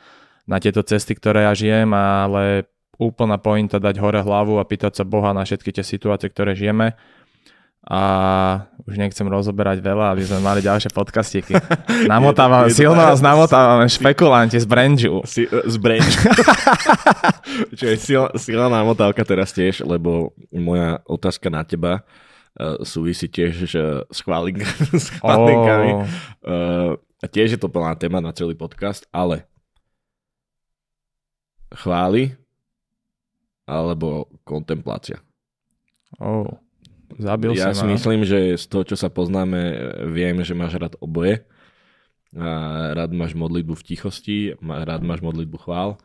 na 0.47 0.63
tieto 0.63 0.87
cesty, 0.87 1.19
ktoré 1.19 1.43
ja 1.51 1.53
žijem, 1.59 1.91
ale 1.91 2.71
úplná 2.97 3.37
pointa 3.37 3.83
dať 3.83 3.99
hore 3.99 4.23
hlavu 4.23 4.63
a 4.63 4.65
pýtať 4.65 5.03
sa 5.03 5.05
Boha 5.05 5.35
na 5.35 5.43
všetky 5.43 5.75
tie 5.75 5.85
situácie, 5.85 6.31
ktoré 6.31 6.55
žijeme 6.55 6.95
a 7.87 8.01
už 8.83 8.99
nechcem 8.99 9.23
rozoberať 9.31 9.79
veľa, 9.79 10.11
aby 10.11 10.27
sme 10.27 10.43
mali 10.43 10.59
ďalšie 10.59 10.91
podcastíky. 10.91 11.55
Namotávame, 12.11 12.75
silno 12.75 12.99
nás 12.99 13.23
namotávame 13.23 13.87
špekulanti 13.87 14.59
z 14.59 14.67
Branžu. 14.67 15.23
Si, 15.23 15.47
z 15.47 15.77
Branžu. 15.79 16.19
Čiže 17.79 17.95
silná, 18.03 18.31
silná 18.35 18.67
namotávka 18.67 19.23
teraz 19.23 19.55
tiež, 19.55 19.87
lebo 19.87 20.35
moja 20.51 20.99
otázka 21.07 21.47
na 21.47 21.63
teba 21.63 22.03
uh, 22.59 22.83
súvisí 22.83 23.31
tiež 23.31 23.71
že 23.71 24.03
s, 24.11 24.19
chválink, 24.19 24.67
s 25.07 25.15
chválinkami. 25.23 25.91
Oh. 25.95 26.03
Uh, 26.43 27.27
tiež 27.31 27.55
je 27.55 27.61
to 27.63 27.71
plná 27.71 27.95
téma 27.95 28.19
na 28.19 28.35
celý 28.35 28.59
podcast, 28.59 29.07
ale 29.15 29.47
chváli 31.71 32.35
alebo 33.63 34.27
kontemplácia. 34.43 35.23
Oh. 36.19 36.66
Zabil 37.17 37.57
ja 37.57 37.73
si 37.73 37.81
si 37.81 37.87
myslím, 37.89 38.29
že 38.29 38.61
z 38.61 38.65
toho, 38.69 38.85
čo 38.85 38.97
sa 38.97 39.09
poznáme, 39.09 39.59
viem, 40.13 40.37
že 40.45 40.53
máš 40.53 40.77
rád 40.77 40.95
oboje. 41.01 41.45
A 42.37 42.93
rád 42.93 43.17
máš 43.17 43.33
modlitbu 43.33 43.73
v 43.73 43.87
tichosti, 43.87 44.39
rád 44.61 45.01
máš 45.01 45.25
modlitbu 45.25 45.57
chvál. 45.57 45.97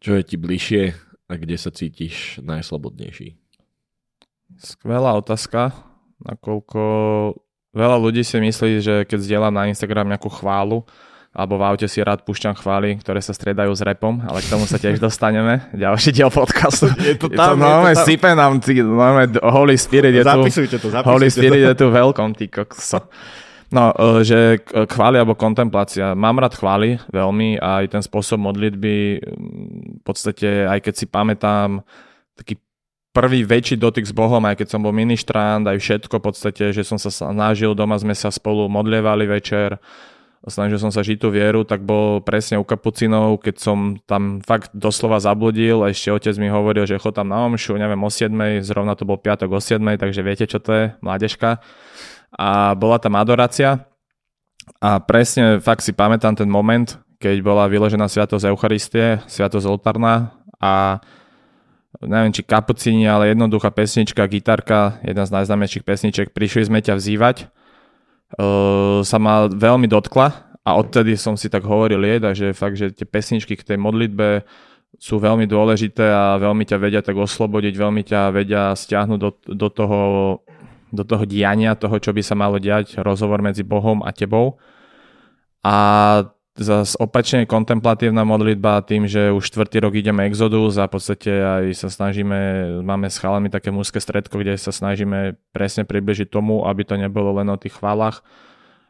Čo 0.00 0.16
je 0.16 0.22
ti 0.24 0.36
bližšie 0.40 0.96
a 1.28 1.32
kde 1.36 1.56
sa 1.60 1.68
cítiš 1.68 2.40
najslobodnejší? 2.40 3.36
Skvelá 4.56 5.12
otázka, 5.16 5.76
nakoľko 6.24 6.80
veľa 7.76 7.96
ľudí 8.00 8.24
si 8.24 8.40
myslí, 8.40 8.70
že 8.80 8.94
keď 9.04 9.18
zdieľam 9.20 9.52
na 9.52 9.68
Instagram 9.68 10.08
nejakú 10.08 10.32
chválu, 10.32 10.88
alebo 11.34 11.58
v 11.58 11.66
aute 11.66 11.90
si 11.90 11.98
rád 11.98 12.22
púšťam 12.22 12.54
chvály, 12.54 13.02
ktoré 13.02 13.18
sa 13.18 13.34
striedajú 13.34 13.74
s 13.74 13.82
repom, 13.82 14.22
ale 14.22 14.38
k 14.38 14.54
tomu 14.54 14.70
sa 14.70 14.78
tiež 14.78 15.02
dostaneme. 15.02 15.66
Ďalší 15.74 16.14
diel 16.14 16.30
podcastu. 16.30 16.86
Je 16.94 17.18
to 17.18 17.26
tam, 17.34 17.58
je 17.58 17.66
to, 17.66 17.90
tam. 17.90 18.06
sype 18.06 18.30
nám, 18.38 18.62
tí, 18.62 18.78
máme 18.78 19.34
Holy 19.42 19.74
Spirit 19.74 20.14
je 20.14 20.22
tu. 20.22 20.30
Zapisujte 20.30 20.76
to, 20.78 20.94
zapisujte 20.94 21.10
Holy 21.10 21.28
Spirit 21.34 21.60
to. 21.60 21.68
je 21.74 21.76
tu 21.82 21.86
veľkom, 21.90 22.28
ty 22.38 22.46
kokso. 22.46 23.10
No, 23.74 23.90
e, 23.90 24.22
že 24.22 24.62
chvály 24.70 25.18
alebo 25.18 25.34
kontemplácia. 25.34 26.14
Mám 26.14 26.38
rád 26.38 26.54
chvály 26.54 27.02
veľmi 27.10 27.58
a 27.58 27.82
aj 27.82 27.98
ten 27.98 28.02
spôsob 28.06 28.38
modlitby 28.38 29.18
v 29.98 30.02
podstate, 30.06 30.70
aj 30.70 30.86
keď 30.86 30.94
si 30.94 31.10
pamätám 31.10 31.82
taký 32.38 32.62
prvý 33.10 33.42
väčší 33.42 33.74
dotyk 33.74 34.06
s 34.06 34.14
Bohom, 34.14 34.42
aj 34.46 34.62
keď 34.62 34.68
som 34.70 34.86
bol 34.86 34.94
ministrant, 34.94 35.66
aj 35.66 35.82
všetko 35.82 36.18
v 36.18 36.24
podstate, 36.30 36.64
že 36.70 36.86
som 36.86 36.98
sa 36.98 37.10
snažil, 37.10 37.74
doma 37.74 37.98
sme 37.98 38.14
sa 38.14 38.30
spolu 38.30 38.70
modlievali 38.70 39.26
večer, 39.26 39.78
snažil 40.44 40.76
som 40.76 40.92
sa 40.92 41.00
žiť 41.00 41.16
tú 41.16 41.32
vieru, 41.32 41.64
tak 41.64 41.84
bol 41.84 42.20
presne 42.20 42.60
u 42.60 42.64
kapucinov, 42.64 43.40
keď 43.40 43.56
som 43.56 43.96
tam 44.04 44.44
fakt 44.44 44.76
doslova 44.76 45.16
zabludil, 45.16 45.80
a 45.80 45.88
ešte 45.88 46.12
otec 46.12 46.36
mi 46.36 46.52
hovoril, 46.52 46.84
že 46.84 47.00
chod 47.00 47.16
tam 47.16 47.32
na 47.32 47.48
omšu, 47.48 47.80
neviem, 47.80 48.00
o 48.00 48.10
7, 48.12 48.32
zrovna 48.60 48.92
to 48.92 49.08
bol 49.08 49.16
piatok 49.16 49.48
o 49.48 49.60
7, 49.60 49.80
takže 49.96 50.20
viete, 50.20 50.44
čo 50.44 50.60
to 50.60 50.70
je, 50.72 50.84
mládežka. 51.00 51.64
A 52.36 52.76
bola 52.76 53.00
tam 53.00 53.16
adorácia 53.16 53.88
a 54.84 55.00
presne 55.00 55.64
fakt 55.64 55.80
si 55.80 55.96
pamätám 55.96 56.36
ten 56.36 56.50
moment, 56.50 57.00
keď 57.16 57.40
bola 57.40 57.64
vyložená 57.64 58.04
sviatosť 58.04 58.52
Eucharistie, 58.52 59.24
sviatosť 59.24 59.64
oltárna 59.64 60.36
a 60.60 61.00
neviem, 62.04 62.36
či 62.36 62.44
kapucini, 62.44 63.08
ale 63.08 63.32
jednoduchá 63.32 63.72
pesnička, 63.72 64.28
gitarka, 64.28 65.00
jedna 65.00 65.24
z 65.24 65.40
najznámejších 65.40 65.86
pesniček, 65.86 66.36
prišli 66.36 66.68
sme 66.68 66.84
ťa 66.84 67.00
vzývať 67.00 67.48
sa 69.04 69.18
ma 69.22 69.46
veľmi 69.46 69.86
dotkla 69.86 70.26
a 70.64 70.70
odtedy 70.80 71.14
som 71.14 71.36
si 71.36 71.52
tak 71.52 71.62
hovoril 71.62 72.00
jeda, 72.02 72.32
že 72.32 72.56
fakt, 72.56 72.80
že 72.80 72.90
tie 72.90 73.04
pesničky 73.04 73.54
k 73.54 73.74
tej 73.74 73.78
modlitbe 73.78 74.42
sú 74.98 75.18
veľmi 75.18 75.44
dôležité 75.44 76.06
a 76.08 76.40
veľmi 76.40 76.64
ťa 76.64 76.78
vedia 76.78 77.02
tak 77.02 77.18
oslobodiť, 77.18 77.74
veľmi 77.74 78.02
ťa 78.06 78.20
vedia 78.32 78.72
stiahnuť 78.72 79.18
do, 79.18 79.30
do, 79.52 79.68
toho, 79.68 80.00
do 80.88 81.02
toho 81.04 81.24
diania, 81.26 81.76
toho, 81.76 81.98
čo 81.98 82.14
by 82.14 82.22
sa 82.22 82.38
malo 82.38 82.56
diať, 82.62 82.98
rozhovor 83.02 83.42
medzi 83.42 83.66
Bohom 83.66 84.00
a 84.06 84.10
tebou. 84.14 84.56
A 85.60 85.76
zase 86.54 86.94
opačne 87.02 87.50
kontemplatívna 87.50 88.22
modlitba 88.22 88.86
tým, 88.86 89.10
že 89.10 89.34
už 89.34 89.50
štvrtý 89.50 89.82
rok 89.82 89.98
ideme 89.98 90.22
Exodus 90.30 90.78
a 90.78 90.86
v 90.86 90.94
podstate 90.94 91.30
aj 91.30 91.64
sa 91.74 91.88
snažíme, 91.90 92.38
máme 92.86 93.10
s 93.10 93.18
chalami 93.18 93.50
také 93.50 93.74
mužské 93.74 93.98
stredko, 93.98 94.38
kde 94.38 94.54
sa 94.54 94.70
snažíme 94.70 95.34
presne 95.50 95.82
približiť 95.82 96.30
tomu, 96.30 96.62
aby 96.62 96.86
to 96.86 96.94
nebolo 96.94 97.34
len 97.42 97.50
o 97.50 97.58
tých 97.58 97.74
chválach, 97.74 98.22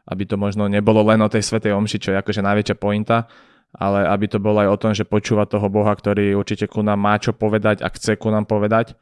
aby 0.05 0.29
to 0.29 0.37
možno 0.37 0.69
nebolo 0.69 1.01
len 1.01 1.17
o 1.25 1.31
tej 1.31 1.41
svetej 1.41 1.73
omši, 1.73 1.97
čo 1.97 2.09
je 2.13 2.21
akože 2.21 2.45
najväčšia 2.45 2.77
pointa, 2.77 3.25
ale 3.73 4.05
aby 4.13 4.29
to 4.29 4.37
bolo 4.37 4.61
aj 4.61 4.69
o 4.69 4.77
tom, 4.77 4.91
že 4.93 5.01
počúva 5.01 5.49
toho 5.49 5.65
Boha, 5.65 5.89
ktorý 5.97 6.37
určite 6.37 6.69
ku 6.69 6.85
nám 6.85 7.01
má 7.01 7.17
čo 7.17 7.33
povedať 7.33 7.81
a 7.81 7.89
chce 7.89 8.13
ku 8.21 8.29
nám 8.29 8.45
povedať 8.45 8.93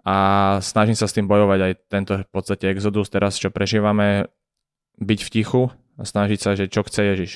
a 0.00 0.16
snažím 0.64 0.96
sa 0.96 1.04
s 1.04 1.14
tým 1.14 1.28
bojovať 1.28 1.60
aj 1.60 1.72
tento 1.92 2.12
v 2.16 2.30
podstate 2.32 2.72
Exodus 2.72 3.12
teraz, 3.12 3.36
čo 3.36 3.52
prežívame, 3.52 4.32
byť 4.96 5.20
v 5.20 5.28
tichu 5.28 5.62
a 5.98 6.02
snažiť 6.08 6.38
sa, 6.38 6.56
že 6.56 6.70
čo 6.70 6.80
chce 6.80 7.02
Ježiš. 7.04 7.32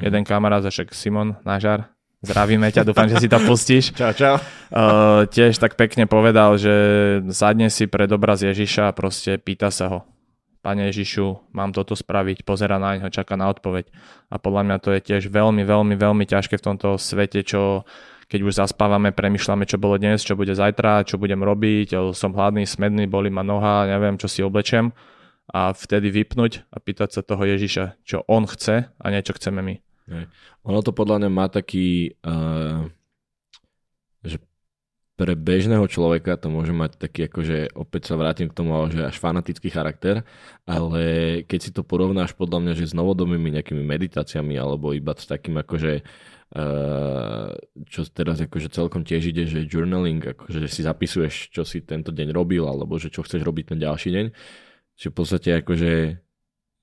Jeden 0.00 0.24
kamarát, 0.24 0.64
však 0.64 0.96
Simon 0.96 1.36
Nážar, 1.44 1.92
zdravíme 2.24 2.72
ťa, 2.72 2.88
dúfam, 2.88 3.04
že 3.04 3.20
si 3.20 3.28
to 3.28 3.36
pustíš. 3.44 3.92
Čau, 4.00 4.12
čau. 4.16 4.36
Uh, 4.72 5.28
tiež 5.28 5.60
tak 5.60 5.76
pekne 5.76 6.08
povedal, 6.08 6.56
že 6.56 6.72
sadne 7.28 7.68
si 7.68 7.84
pred 7.84 8.08
obraz 8.08 8.40
Ježiša 8.40 8.88
a 8.88 8.96
proste 8.96 9.36
pýta 9.36 9.68
sa 9.68 9.86
ho. 9.92 10.00
Pane 10.60 10.92
Ježišu, 10.92 11.52
mám 11.56 11.72
toto 11.72 11.96
spraviť, 11.96 12.44
pozera 12.44 12.76
na 12.76 13.00
ňo, 13.00 13.08
čaká 13.08 13.32
na 13.36 13.48
odpoveď. 13.48 13.88
A 14.28 14.36
podľa 14.36 14.62
mňa 14.68 14.76
to 14.84 14.92
je 14.92 15.00
tiež 15.00 15.32
veľmi, 15.32 15.64
veľmi, 15.64 15.96
veľmi 15.96 16.24
ťažké 16.28 16.60
v 16.60 16.66
tomto 16.68 17.00
svete, 17.00 17.40
čo 17.44 17.88
keď 18.30 18.40
už 18.46 18.54
zaspávame, 18.62 19.10
premyšľame, 19.10 19.66
čo 19.66 19.80
bolo 19.80 19.98
dnes, 19.98 20.22
čo 20.22 20.38
bude 20.38 20.54
zajtra, 20.54 21.02
čo 21.02 21.18
budem 21.18 21.42
robiť, 21.42 22.14
som 22.14 22.30
hladný, 22.30 22.62
smedný, 22.62 23.10
boli 23.10 23.26
ma 23.26 23.42
noha, 23.42 23.90
neviem, 23.90 24.14
čo 24.20 24.30
si 24.30 24.38
oblečem 24.44 24.94
a 25.50 25.74
vtedy 25.74 26.14
vypnúť 26.14 26.70
a 26.70 26.78
pýtať 26.78 27.10
sa 27.10 27.20
toho 27.26 27.42
Ježiša, 27.42 27.98
čo 28.06 28.22
on 28.30 28.46
chce 28.46 28.86
a 28.86 29.04
nie 29.10 29.26
čo 29.26 29.34
chceme 29.34 29.58
my. 29.58 29.74
Ono 30.66 30.80
to 30.82 30.90
podľa 30.90 31.24
mňa 31.24 31.30
má 31.30 31.46
taký, 31.46 32.18
uh, 32.26 32.86
že 34.26 34.42
pre 35.20 35.36
bežného 35.36 35.84
človeka 35.84 36.40
to 36.40 36.48
môže 36.48 36.72
mať 36.72 36.96
taký, 36.96 37.28
akože 37.28 37.76
opäť 37.76 38.08
sa 38.08 38.16
vrátim 38.16 38.48
k 38.48 38.56
tomu, 38.56 38.72
že 38.88 39.04
až 39.04 39.20
fanatický 39.20 39.68
charakter, 39.68 40.24
ale 40.64 41.04
keď 41.44 41.60
si 41.60 41.70
to 41.76 41.84
porovnáš 41.84 42.32
podľa 42.32 42.58
mňa, 42.64 42.72
že 42.72 42.88
s 42.88 42.96
novodobými 42.96 43.52
nejakými 43.52 43.84
meditáciami 43.84 44.56
alebo 44.56 44.96
iba 44.96 45.12
s 45.12 45.28
takým 45.28 45.60
akože 45.60 46.02
Uh, 46.50 47.54
čo 47.86 48.02
teraz 48.10 48.42
akože 48.42 48.74
celkom 48.74 49.06
tiež 49.06 49.30
ide, 49.30 49.46
že 49.46 49.70
journaling, 49.70 50.18
akože 50.18 50.66
si 50.66 50.82
zapisuješ, 50.82 51.54
čo 51.54 51.62
si 51.62 51.78
tento 51.78 52.10
deň 52.10 52.34
robil, 52.34 52.66
alebo 52.66 52.98
že 52.98 53.06
čo 53.06 53.22
chceš 53.22 53.46
robiť 53.46 53.70
ten 53.70 53.78
ďalší 53.78 54.10
deň. 54.10 54.26
Čiže 54.98 55.10
v 55.10 55.14
podstate 55.14 55.48
akože 55.62 55.90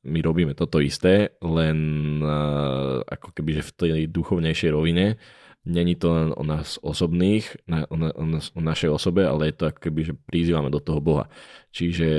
my 0.08 0.20
robíme 0.24 0.56
toto 0.56 0.80
isté, 0.80 1.36
len 1.44 1.78
uh, 2.24 3.04
ako 3.04 3.36
keby, 3.36 3.60
že 3.60 3.68
v 3.68 3.72
tej 3.76 4.02
duchovnejšej 4.08 4.72
rovine. 4.72 5.20
Není 5.68 6.00
to 6.00 6.16
len 6.16 6.30
o 6.32 6.44
nás 6.48 6.80
osobných, 6.80 7.60
na, 7.68 7.84
o, 7.92 8.00
na, 8.00 8.16
o, 8.16 8.24
nás, 8.24 8.56
o 8.56 8.64
našej 8.64 8.88
osobe, 8.88 9.28
ale 9.28 9.52
je 9.52 9.56
to 9.60 9.64
ako 9.68 9.80
keby, 9.84 10.00
že 10.08 10.14
prizývame 10.16 10.72
do 10.72 10.80
toho 10.80 11.04
Boha. 11.04 11.28
Čiže 11.76 12.10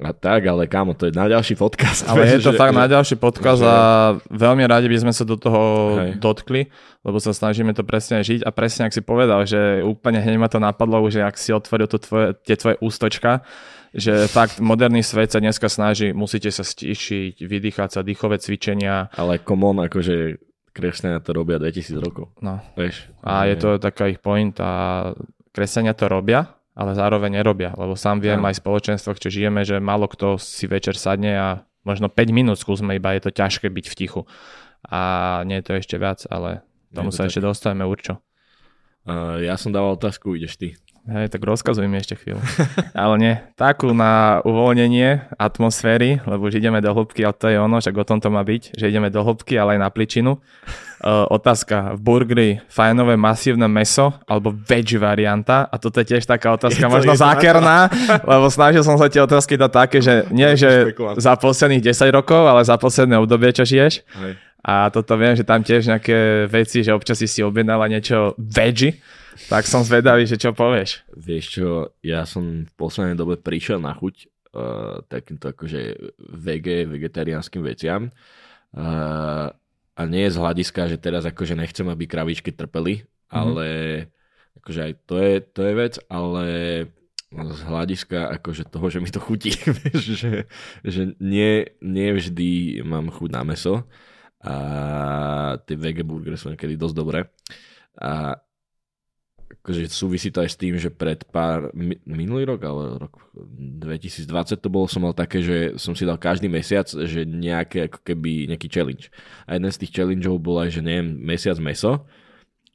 a 0.00 0.16
tak, 0.16 0.48
ale 0.48 0.64
kámo, 0.64 0.96
to 0.96 1.06
je 1.06 1.14
na 1.14 1.28
ďalší 1.28 1.60
podcast. 1.60 2.08
Ale 2.08 2.24
je 2.24 2.40
to 2.48 2.56
že, 2.56 2.58
fakt 2.58 2.72
na 2.72 2.88
ďalší 2.88 3.20
podcast 3.20 3.60
že... 3.60 3.68
a 3.68 4.16
veľmi 4.32 4.64
radi 4.64 4.88
by 4.88 4.98
sme 5.04 5.12
sa 5.12 5.28
do 5.28 5.36
toho 5.36 5.62
Hej. 6.00 6.10
dotkli, 6.16 6.72
lebo 7.04 7.20
sa 7.20 7.36
snažíme 7.36 7.76
to 7.76 7.84
presne 7.84 8.24
žiť 8.24 8.42
a 8.42 8.50
presne, 8.50 8.88
ak 8.88 8.96
si 8.96 9.04
povedal, 9.04 9.44
že 9.44 9.84
úplne 9.84 10.18
hneď 10.18 10.36
ma 10.40 10.48
to 10.48 10.56
napadlo, 10.56 11.04
že 11.12 11.20
ak 11.20 11.36
si 11.36 11.52
otvoril 11.52 11.86
to 11.86 12.00
tvoje, 12.00 12.32
tie 12.48 12.56
tvoje 12.56 12.80
ústočka, 12.80 13.44
že 13.92 14.26
fakt 14.26 14.58
moderný 14.58 15.04
svet 15.04 15.30
sa 15.30 15.38
dneska 15.38 15.68
snaží, 15.68 16.10
musíte 16.16 16.48
sa 16.48 16.64
stišiť, 16.64 17.44
vydýchať 17.44 17.88
sa, 17.92 18.00
dýchové 18.00 18.40
cvičenia. 18.40 19.12
Ale 19.14 19.38
komon, 19.38 19.84
akože 19.84 20.40
kresťania 20.76 21.24
to 21.24 21.32
robia 21.32 21.56
2000 21.56 21.96
rokov. 22.04 22.28
No. 22.44 22.60
Vieš? 22.76 23.08
A 23.24 23.48
je 23.48 23.56
to 23.56 23.80
taká 23.80 24.12
ich 24.12 24.20
point 24.20 24.52
a 24.60 25.12
kresťania 25.56 25.96
to 25.96 26.12
robia, 26.12 26.52
ale 26.76 26.92
zároveň 26.92 27.40
nerobia, 27.40 27.72
lebo 27.72 27.96
sám 27.96 28.20
viem 28.20 28.36
aj 28.44 28.60
v 28.60 28.62
spoločenstvách, 28.62 29.16
čo 29.16 29.32
žijeme, 29.32 29.64
že 29.64 29.80
málo 29.80 30.04
kto 30.12 30.36
si 30.36 30.68
večer 30.68 30.92
sadne 31.00 31.32
a 31.32 31.48
možno 31.88 32.12
5 32.12 32.36
minút 32.36 32.60
skúsme, 32.60 32.92
iba 32.92 33.16
je 33.16 33.24
to 33.24 33.30
ťažké 33.32 33.72
byť 33.72 33.86
v 33.88 33.94
tichu. 33.96 34.22
A 34.84 35.00
nie 35.48 35.64
je 35.64 35.64
to 35.64 35.72
ešte 35.80 35.96
viac, 35.96 36.20
ale 36.28 36.60
tomu 36.92 37.08
sa 37.08 37.24
tak. 37.24 37.32
ešte 37.32 37.40
dostaneme 37.40 37.88
určo. 37.88 38.20
Uh, 39.06 39.40
ja 39.40 39.56
som 39.56 39.72
dával 39.72 39.96
otázku, 39.96 40.36
ideš 40.36 40.60
ty. 40.60 40.68
Hej, 41.06 41.30
tak 41.30 41.46
rozkazuj 41.46 41.86
mi 41.86 42.02
ešte 42.02 42.18
chvíľu. 42.18 42.42
Ale 42.98 43.14
nie, 43.22 43.34
takú 43.54 43.94
na 43.94 44.42
uvoľnenie 44.42 45.38
atmosféry, 45.38 46.18
lebo 46.26 46.50
už 46.50 46.58
ideme 46.58 46.82
do 46.82 46.90
hĺbky 46.90 47.22
a 47.22 47.30
to 47.30 47.46
je 47.46 47.62
ono, 47.62 47.78
však 47.78 47.94
o 47.94 48.02
tom 48.02 48.18
to 48.18 48.26
má 48.26 48.42
byť, 48.42 48.74
že 48.74 48.90
ideme 48.90 49.06
do 49.06 49.22
hĺbky, 49.22 49.54
ale 49.54 49.78
aj 49.78 49.86
na 49.86 49.90
pličinu. 49.94 50.42
Uh, 50.98 51.22
otázka, 51.38 51.94
v 51.94 52.00
burgeri 52.02 52.50
fajnové 52.66 53.14
masívne 53.14 53.70
meso 53.70 54.18
alebo 54.26 54.50
veg 54.50 54.98
varianta 54.98 55.70
a 55.70 55.78
toto 55.78 56.02
je 56.02 56.10
tiež 56.10 56.26
taká 56.26 56.58
otázka 56.58 56.90
možno 56.90 57.14
zákerná, 57.14 57.86
lebo 58.34 58.50
snažil 58.50 58.82
som 58.82 58.98
sa 58.98 59.06
tie 59.06 59.22
otázky 59.22 59.54
dať 59.54 59.70
také, 59.70 59.98
že 60.02 60.26
nie, 60.34 60.58
že 60.58 60.90
za 61.22 61.38
posledných 61.38 61.86
10 61.86 62.10
rokov, 62.10 62.50
ale 62.50 62.66
za 62.66 62.74
posledné 62.74 63.14
obdobie, 63.14 63.54
čo 63.54 63.62
žiješ. 63.62 64.02
Hej. 64.02 64.45
A 64.66 64.90
toto 64.90 65.14
viem, 65.14 65.38
že 65.38 65.46
tam 65.46 65.62
tiež 65.62 65.86
nejaké 65.86 66.50
veci, 66.50 66.82
že 66.82 66.90
občas 66.90 67.22
si 67.22 67.30
si 67.30 67.38
objednala 67.38 67.86
niečo 67.86 68.34
veggie, 68.34 68.98
tak 69.46 69.62
som 69.62 69.86
zvedavý, 69.86 70.26
že 70.26 70.42
čo 70.42 70.50
povieš. 70.50 71.06
Vieš 71.14 71.44
čo, 71.46 71.68
ja 72.02 72.26
som 72.26 72.66
v 72.66 72.72
poslednej 72.74 73.14
dobe 73.14 73.38
prišiel 73.38 73.78
na 73.78 73.94
chuť 73.94 74.26
uh, 74.26 75.06
takýmto 75.06 75.54
akože 75.54 76.10
vege, 76.18 76.82
vegetariánskym 76.82 77.62
veciam. 77.62 78.10
Uh, 78.74 79.54
a 79.94 80.00
nie 80.02 80.26
je 80.26 80.34
z 80.34 80.40
hľadiska, 80.42 80.90
že 80.90 80.98
teraz 80.98 81.22
akože 81.22 81.54
nechcem, 81.54 81.86
aby 81.86 82.10
kravičky 82.10 82.50
trpeli, 82.50 83.06
mm-hmm. 83.06 83.38
ale 83.38 83.66
akože 84.58 84.80
aj 84.82 84.92
to 85.06 85.14
je, 85.22 85.34
to 85.46 85.60
je 85.62 85.72
vec, 85.78 85.94
ale 86.10 86.46
z 87.30 87.60
hľadiska 87.70 88.34
akože 88.42 88.66
toho, 88.66 88.86
že 88.90 88.98
mi 88.98 89.14
to 89.14 89.22
chutí, 89.22 89.54
že, 89.94 90.50
že 90.82 91.02
nie, 91.22 91.70
nie 91.78 92.10
vždy 92.10 92.82
mám 92.82 93.14
chuť 93.14 93.30
na 93.30 93.46
meso 93.46 93.86
a 94.46 94.56
tie 95.66 95.74
vege 95.74 96.06
burgery 96.06 96.38
sú 96.38 96.54
niekedy 96.54 96.78
dosť 96.78 96.94
dobré. 96.94 97.26
A 97.98 98.38
akože 99.46 99.90
súvisí 99.90 100.30
to 100.30 100.42
aj 100.42 100.50
s 100.54 100.58
tým, 100.58 100.78
že 100.78 100.94
pred 100.94 101.26
pár, 101.26 101.74
minulý 102.06 102.46
rok, 102.46 102.62
ale 102.62 102.82
rok 103.02 103.18
2020 103.34 104.62
to 104.62 104.68
bolo, 104.70 104.86
som 104.86 105.02
mal 105.02 105.14
také, 105.14 105.42
že 105.42 105.74
som 105.78 105.94
si 105.98 106.06
dal 106.06 106.18
každý 106.18 106.46
mesiac, 106.46 106.86
že 106.86 107.26
nejaké 107.26 107.90
ako 107.90 107.98
keby 108.06 108.46
nejaký 108.54 108.70
challenge. 108.70 109.10
A 109.50 109.58
jeden 109.58 109.70
z 109.70 109.80
tých 109.82 109.94
challengeov 109.98 110.38
bol 110.38 110.62
aj, 110.62 110.78
že 110.78 110.82
neviem, 110.82 111.18
mesiac 111.18 111.58
meso 111.58 112.06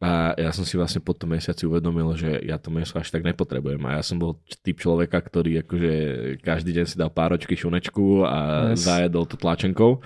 a 0.01 0.33
ja 0.33 0.49
som 0.49 0.65
si 0.65 0.81
vlastne 0.81 0.97
po 0.97 1.13
tom 1.13 1.29
mesiaci 1.29 1.69
uvedomil, 1.69 2.17
že 2.17 2.41
ja 2.41 2.57
to 2.57 2.73
meso 2.73 2.97
až 2.97 3.13
tak 3.13 3.21
nepotrebujem. 3.21 3.77
A 3.85 4.01
ja 4.01 4.03
som 4.03 4.17
bol 4.17 4.41
typ 4.65 4.81
človeka, 4.81 5.21
ktorý 5.21 5.61
akože 5.61 5.93
každý 6.41 6.73
deň 6.73 6.85
si 6.89 6.97
dal 6.97 7.13
páročky 7.13 7.53
šunečku 7.53 8.25
a 8.25 8.73
yes. 8.73 8.89
zajedol 8.89 9.29
to 9.29 9.37
tlačenkou. 9.37 10.01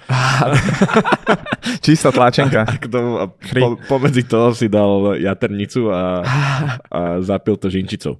Čistá 1.85 2.11
tlačenka. 2.11 2.67
A, 2.75 2.75
tomu, 2.81 3.11
a 3.17 3.25
po, 3.31 3.67
pomedzi 3.87 4.27
toho 4.27 4.51
si 4.51 4.67
dal 4.67 5.15
jaternicu 5.15 5.89
a, 5.89 6.21
a 6.91 6.99
zapil 7.21 7.55
to 7.55 7.71
žinčicou. 7.71 8.19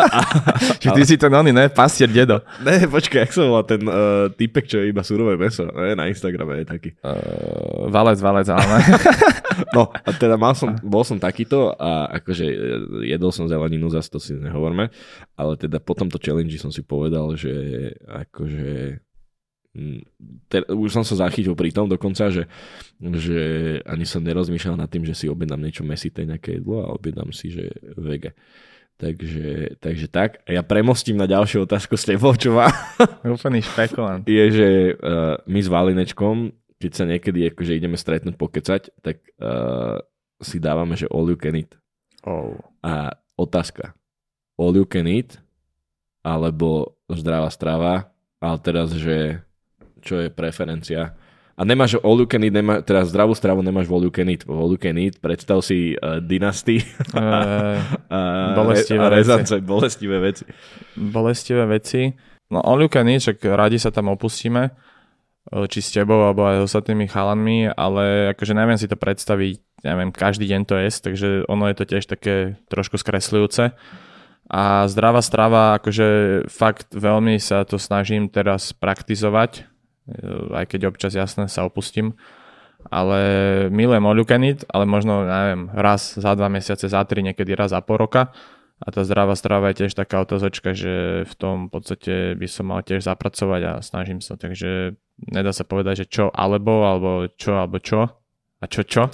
Čiže 0.82 0.92
ty 0.96 1.02
si 1.04 1.14
ten 1.20 1.30
oný, 1.32 1.52
ne? 1.52 1.68
Pastier 1.70 2.10
dedo. 2.10 2.42
Ne, 2.64 2.88
počkaj, 2.88 3.28
jak 3.28 3.32
sa 3.32 3.44
volá 3.44 3.62
ten 3.64 3.80
uh, 3.84 4.28
typek, 4.32 4.64
čo 4.66 4.82
je 4.82 4.90
iba 4.90 5.04
surové 5.04 5.36
meso. 5.36 5.68
Ne, 5.68 5.94
na 5.94 6.08
Instagrame 6.08 6.64
je 6.64 6.66
taký. 6.68 6.90
Uh, 7.00 7.88
valec, 7.92 8.18
valec, 8.20 8.48
ale 8.50 8.82
No, 9.74 9.90
a 9.90 10.10
teda 10.14 10.38
mal 10.38 10.54
som 10.54 10.74
bol 10.88 11.04
som 11.04 11.20
takýto 11.20 11.70
a 11.76 12.08
akože 12.20 12.46
e, 12.48 12.56
jedol 13.12 13.30
som 13.30 13.46
zeleninu, 13.46 13.92
zase 13.92 14.08
to 14.08 14.18
si 14.18 14.32
nehovorme, 14.34 14.90
ale 15.36 15.52
teda 15.60 15.78
po 15.78 15.92
tomto 15.94 16.16
challenge 16.16 16.56
som 16.56 16.72
si 16.72 16.80
povedal, 16.82 17.36
že 17.36 17.92
akože 18.08 19.04
te, 20.48 20.58
už 20.66 20.90
som 20.90 21.04
sa 21.04 21.28
zachytil 21.28 21.54
pri 21.54 21.70
tom 21.70 21.86
dokonca, 21.86 22.32
že, 22.32 22.48
že 22.98 23.40
ani 23.84 24.04
som 24.08 24.24
nerozmýšľal 24.24 24.76
nad 24.80 24.90
tým, 24.90 25.06
že 25.06 25.14
si 25.14 25.26
objednám 25.30 25.60
niečo 25.60 25.84
mesité, 25.86 26.24
nejaké 26.26 26.58
jedlo 26.58 26.82
a 26.84 26.92
objednám 26.94 27.30
si, 27.30 27.52
že 27.52 27.70
vege. 27.94 28.34
Takže, 28.98 29.78
takže 29.78 30.10
tak. 30.10 30.42
A 30.42 30.58
ja 30.58 30.62
premostím 30.66 31.14
na 31.14 31.30
ďalšiu 31.30 31.70
otázku 31.70 31.94
s 31.94 32.02
tebou, 32.02 32.34
čo 32.34 32.58
má. 32.58 32.66
Úplný 33.22 33.62
špekulant. 33.62 34.26
Je, 34.26 34.44
že 34.50 34.68
uh, 34.98 35.38
my 35.46 35.60
s 35.62 35.68
Valinečkom, 35.70 36.50
keď 36.82 36.90
sa 36.90 37.04
niekedy 37.06 37.54
akože 37.54 37.78
ideme 37.78 37.94
stretnúť, 37.94 38.34
pokecať, 38.34 38.82
tak 38.98 39.22
uh, 39.38 40.02
si 40.38 40.62
dávame, 40.62 40.94
že 40.94 41.10
all 41.10 41.26
you 41.26 41.38
can 41.38 41.58
eat. 41.58 41.74
Oh. 42.26 42.54
A 42.82 43.14
otázka. 43.38 43.94
All 44.58 44.74
you 44.74 44.86
can 44.86 45.06
eat 45.06 45.38
alebo 46.26 46.98
zdravá 47.08 47.48
strava, 47.48 48.12
ale 48.42 48.56
teraz, 48.60 48.92
že 48.92 49.40
čo 50.02 50.20
je 50.20 50.28
preferencia. 50.28 51.16
A 51.58 51.66
nemáš 51.66 51.98
all 52.06 52.22
you 52.22 52.28
can 52.30 52.46
eat, 52.46 52.54
nemá, 52.54 52.78
teraz 52.86 53.10
zdravú 53.10 53.34
stravu 53.34 53.66
nemáš 53.66 53.90
all 53.90 54.06
you 54.06 54.14
can 54.14 54.30
eat. 54.30 54.46
All 54.46 54.70
you 54.70 54.78
can 54.78 54.94
eat, 54.94 55.18
predstav 55.18 55.58
si 55.66 55.98
uh, 55.98 56.22
dynasty 56.22 56.78
uh, 57.18 57.82
a, 58.14 58.54
bolestivé, 58.54 59.02
a 59.02 59.10
rezance, 59.10 59.58
veci. 59.58 59.66
bolestivé 59.66 60.16
veci. 60.22 60.44
Bolestivé 60.94 61.64
veci. 61.66 62.14
No 62.54 62.62
all 62.62 62.86
you 62.86 62.90
can 62.90 63.10
eat, 63.10 63.26
však 63.26 63.42
radi 63.58 63.82
sa 63.82 63.90
tam 63.90 64.06
opustíme 64.14 64.70
eh, 64.70 65.66
či 65.66 65.82
s 65.82 65.90
tebou, 65.90 66.22
alebo 66.22 66.46
aj 66.46 66.62
s 66.62 66.70
ostatnými 66.70 67.10
chalanmi, 67.10 67.74
ale 67.74 68.30
akože 68.38 68.54
neviem 68.54 68.78
si 68.78 68.86
to 68.86 68.94
predstaviť 68.94 69.67
neviem, 69.86 70.10
každý 70.10 70.46
deň 70.50 70.62
to 70.66 70.74
jesť, 70.78 71.00
takže 71.12 71.28
ono 71.46 71.70
je 71.70 71.76
to 71.78 71.84
tiež 71.86 72.04
také 72.10 72.58
trošku 72.66 72.98
skresľujúce. 72.98 73.74
A 74.48 74.88
zdravá 74.88 75.20
strava, 75.20 75.76
akože 75.76 76.08
fakt 76.48 76.96
veľmi 76.96 77.36
sa 77.36 77.68
to 77.68 77.76
snažím 77.76 78.32
teraz 78.32 78.72
praktizovať, 78.72 79.68
aj 80.56 80.64
keď 80.72 80.88
občas 80.88 81.12
jasne 81.12 81.52
sa 81.52 81.68
opustím. 81.68 82.16
Ale 82.88 83.20
milujem 83.68 84.06
all 84.06 84.16
ale 84.16 84.84
možno, 84.88 85.26
neviem, 85.26 85.68
raz 85.74 86.16
za 86.16 86.32
dva 86.32 86.48
mesiace, 86.48 86.88
za 86.88 87.04
tri, 87.04 87.20
niekedy 87.20 87.52
raz 87.52 87.76
za 87.76 87.84
pol 87.84 88.00
roka. 88.00 88.32
A 88.78 88.94
tá 88.94 89.02
zdravá 89.02 89.34
strava 89.34 89.74
je 89.74 89.84
tiež 89.84 89.98
taká 89.98 90.22
otázočka, 90.22 90.70
že 90.70 91.26
v 91.26 91.34
tom 91.34 91.66
podstate 91.66 92.38
by 92.38 92.46
som 92.46 92.70
mal 92.70 92.86
tiež 92.86 93.02
zapracovať 93.04 93.60
a 93.66 93.72
snažím 93.82 94.22
sa. 94.22 94.38
Takže 94.38 94.94
nedá 95.26 95.50
sa 95.50 95.66
povedať, 95.66 96.06
že 96.06 96.08
čo 96.08 96.24
alebo, 96.30 96.86
alebo 96.86 97.26
čo 97.34 97.58
alebo 97.58 97.82
čo 97.82 98.17
a 98.58 98.64
čo 98.66 98.82
čo. 98.82 99.06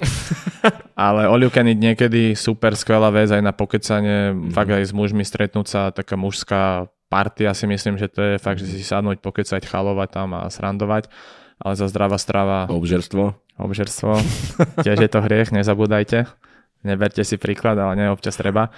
Ale 0.97 1.29
all 1.29 1.41
you 1.41 1.53
can 1.53 1.69
eat 1.69 1.77
niekedy 1.77 2.33
super 2.33 2.73
skvelá 2.73 3.13
vec 3.13 3.29
aj 3.29 3.41
na 3.45 3.53
pokecanie, 3.53 4.33
mm. 4.33 4.51
fakt 4.57 4.73
aj 4.73 4.89
s 4.89 4.93
mužmi 4.93 5.21
stretnúť 5.21 5.67
sa, 5.69 5.81
taká 5.93 6.17
mužská 6.17 6.89
partia 7.09 7.53
si 7.53 7.69
myslím, 7.69 8.01
že 8.01 8.09
to 8.09 8.21
je 8.21 8.35
fakt, 8.41 8.59
že 8.59 8.67
si 8.67 8.81
sadnúť, 8.81 9.21
pokecať, 9.21 9.61
chalovať 9.63 10.09
tam 10.09 10.33
a 10.33 10.49
srandovať. 10.49 11.07
Ale 11.55 11.73
za 11.79 11.87
zdravá 11.87 12.19
strava... 12.19 12.67
Obžerstvo. 12.67 13.31
Obžerstvo. 13.55 14.19
Tiež 14.85 14.99
je 14.99 15.09
to 15.09 15.23
hriech, 15.23 15.55
nezabúdajte. 15.55 16.27
Neberte 16.83 17.23
si 17.23 17.39
príklad, 17.39 17.79
ale 17.79 17.95
nie 17.95 18.07
občas 18.11 18.35
treba. 18.35 18.75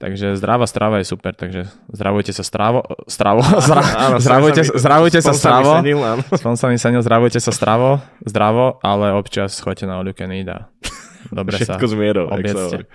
Takže 0.00 0.32
zdravá 0.40 0.64
strava 0.64 0.96
je 1.04 1.12
super, 1.12 1.36
takže 1.36 1.68
zdravujte 1.92 2.32
sa 2.32 2.40
stravo, 2.40 2.88
stravo, 3.04 3.44
zra, 3.68 3.84
áno, 4.08 4.16
zdravujte, 4.16 4.64
mi, 4.64 4.72
zdravujte 4.72 5.20
sa 5.20 5.36
stravo, 5.36 5.76
spon 6.40 6.56
sa 6.56 6.72
mi 6.72 6.80
senil, 6.80 7.04
zdravujte 7.04 7.36
sa 7.36 7.52
stravo, 7.52 8.00
zdravo, 8.24 8.80
ale 8.80 9.12
občas 9.12 9.60
choďte 9.60 9.84
na 9.84 10.00
all 10.00 10.08
you 10.08 10.16
can 10.16 10.32
eat 10.32 10.48
a 10.48 10.72
dobre 11.28 11.60
Všetko 11.60 11.84
sa 11.84 11.92
zmierou, 11.92 12.32
objedzte. 12.32 12.88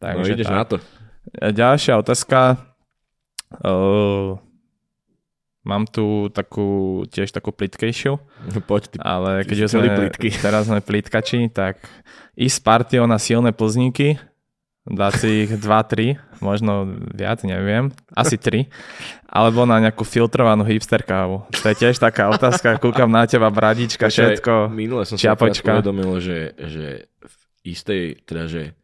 Takže 0.00 0.24
no 0.24 0.32
ideš 0.32 0.48
tak. 0.48 0.56
na 0.56 0.64
to. 0.64 0.76
Ďalšia 1.44 1.94
otázka. 2.00 2.38
Uh, 3.60 4.40
mám 5.60 5.84
tu 5.84 6.32
takú, 6.32 7.04
tiež 7.12 7.36
takú 7.36 7.52
plitkejšiu. 7.52 8.16
Poď 8.64 8.82
ty, 8.88 8.96
ale 8.96 9.44
keď 9.44 9.68
sme, 9.68 9.92
plitky. 9.92 10.32
teraz 10.40 10.72
sme 10.72 10.80
plitkači, 10.80 11.52
tak 11.52 11.84
ísť 12.32 12.64
partiou 12.64 13.04
na 13.04 13.20
silné 13.20 13.52
plzníky 13.52 14.16
dať 14.84 15.12
si 15.16 15.28
ich 15.48 15.52
2-3, 15.56 16.20
možno 16.44 16.84
viac, 17.16 17.40
neviem, 17.40 17.88
asi 18.12 18.36
3, 18.36 18.68
alebo 19.24 19.64
na 19.64 19.80
nejakú 19.80 20.04
filtrovanú 20.04 20.62
hipster 20.68 21.00
kávu. 21.00 21.48
To 21.48 21.66
je 21.72 21.76
tiež 21.76 21.96
taká 21.96 22.28
otázka, 22.28 22.76
kúkam 22.76 23.08
na 23.08 23.24
teba, 23.24 23.48
bradička, 23.48 24.12
všetko, 24.12 24.68
Minule 24.68 25.08
som 25.08 25.16
čiapočka. 25.16 25.64
sa 25.64 25.74
uvedomil, 25.80 26.20
že, 26.20 26.52
že 26.60 27.08
v 27.16 27.34
istej, 27.64 28.02
teda, 28.28 28.44
že 28.44 28.76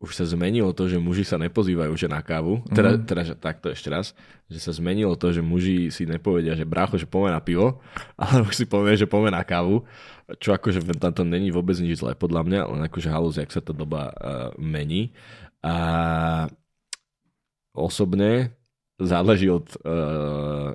už 0.00 0.16
sa 0.16 0.24
zmenilo 0.24 0.72
to, 0.72 0.88
že 0.88 0.96
muži 0.96 1.28
sa 1.28 1.36
nepozývajú 1.36 1.92
že 1.92 2.08
na 2.08 2.24
kávu. 2.24 2.64
Teda, 2.72 2.96
mm. 2.96 3.04
teda 3.04 3.22
že 3.22 3.34
takto 3.36 3.68
ešte 3.68 3.92
raz. 3.92 4.16
Že 4.48 4.58
sa 4.58 4.72
zmenilo 4.72 5.12
to, 5.12 5.28
že 5.28 5.44
muži 5.44 5.92
si 5.92 6.08
nepovedia, 6.08 6.56
že 6.56 6.64
brácho, 6.64 6.96
že 6.96 7.04
poďme 7.04 7.36
na 7.36 7.44
pivo, 7.44 7.84
ale 8.16 8.48
už 8.48 8.56
si 8.56 8.64
povie, 8.64 8.96
že 8.96 9.04
poďme 9.04 9.36
na 9.36 9.44
kávu. 9.44 9.84
Čo 10.40 10.56
akože 10.56 10.80
tam 10.96 11.12
to 11.12 11.22
není 11.28 11.52
vôbec 11.52 11.76
nič 11.76 12.00
zlé 12.00 12.16
podľa 12.16 12.48
mňa, 12.48 12.60
len 12.72 12.80
akože 12.88 13.12
halus, 13.12 13.36
jak 13.36 13.52
sa 13.52 13.60
tá 13.60 13.76
doba 13.76 14.08
uh, 14.08 14.50
mení. 14.56 15.12
A 15.60 16.48
osobne 17.76 18.56
záleží 18.96 19.52
od 19.52 19.68
uh, 19.84 20.72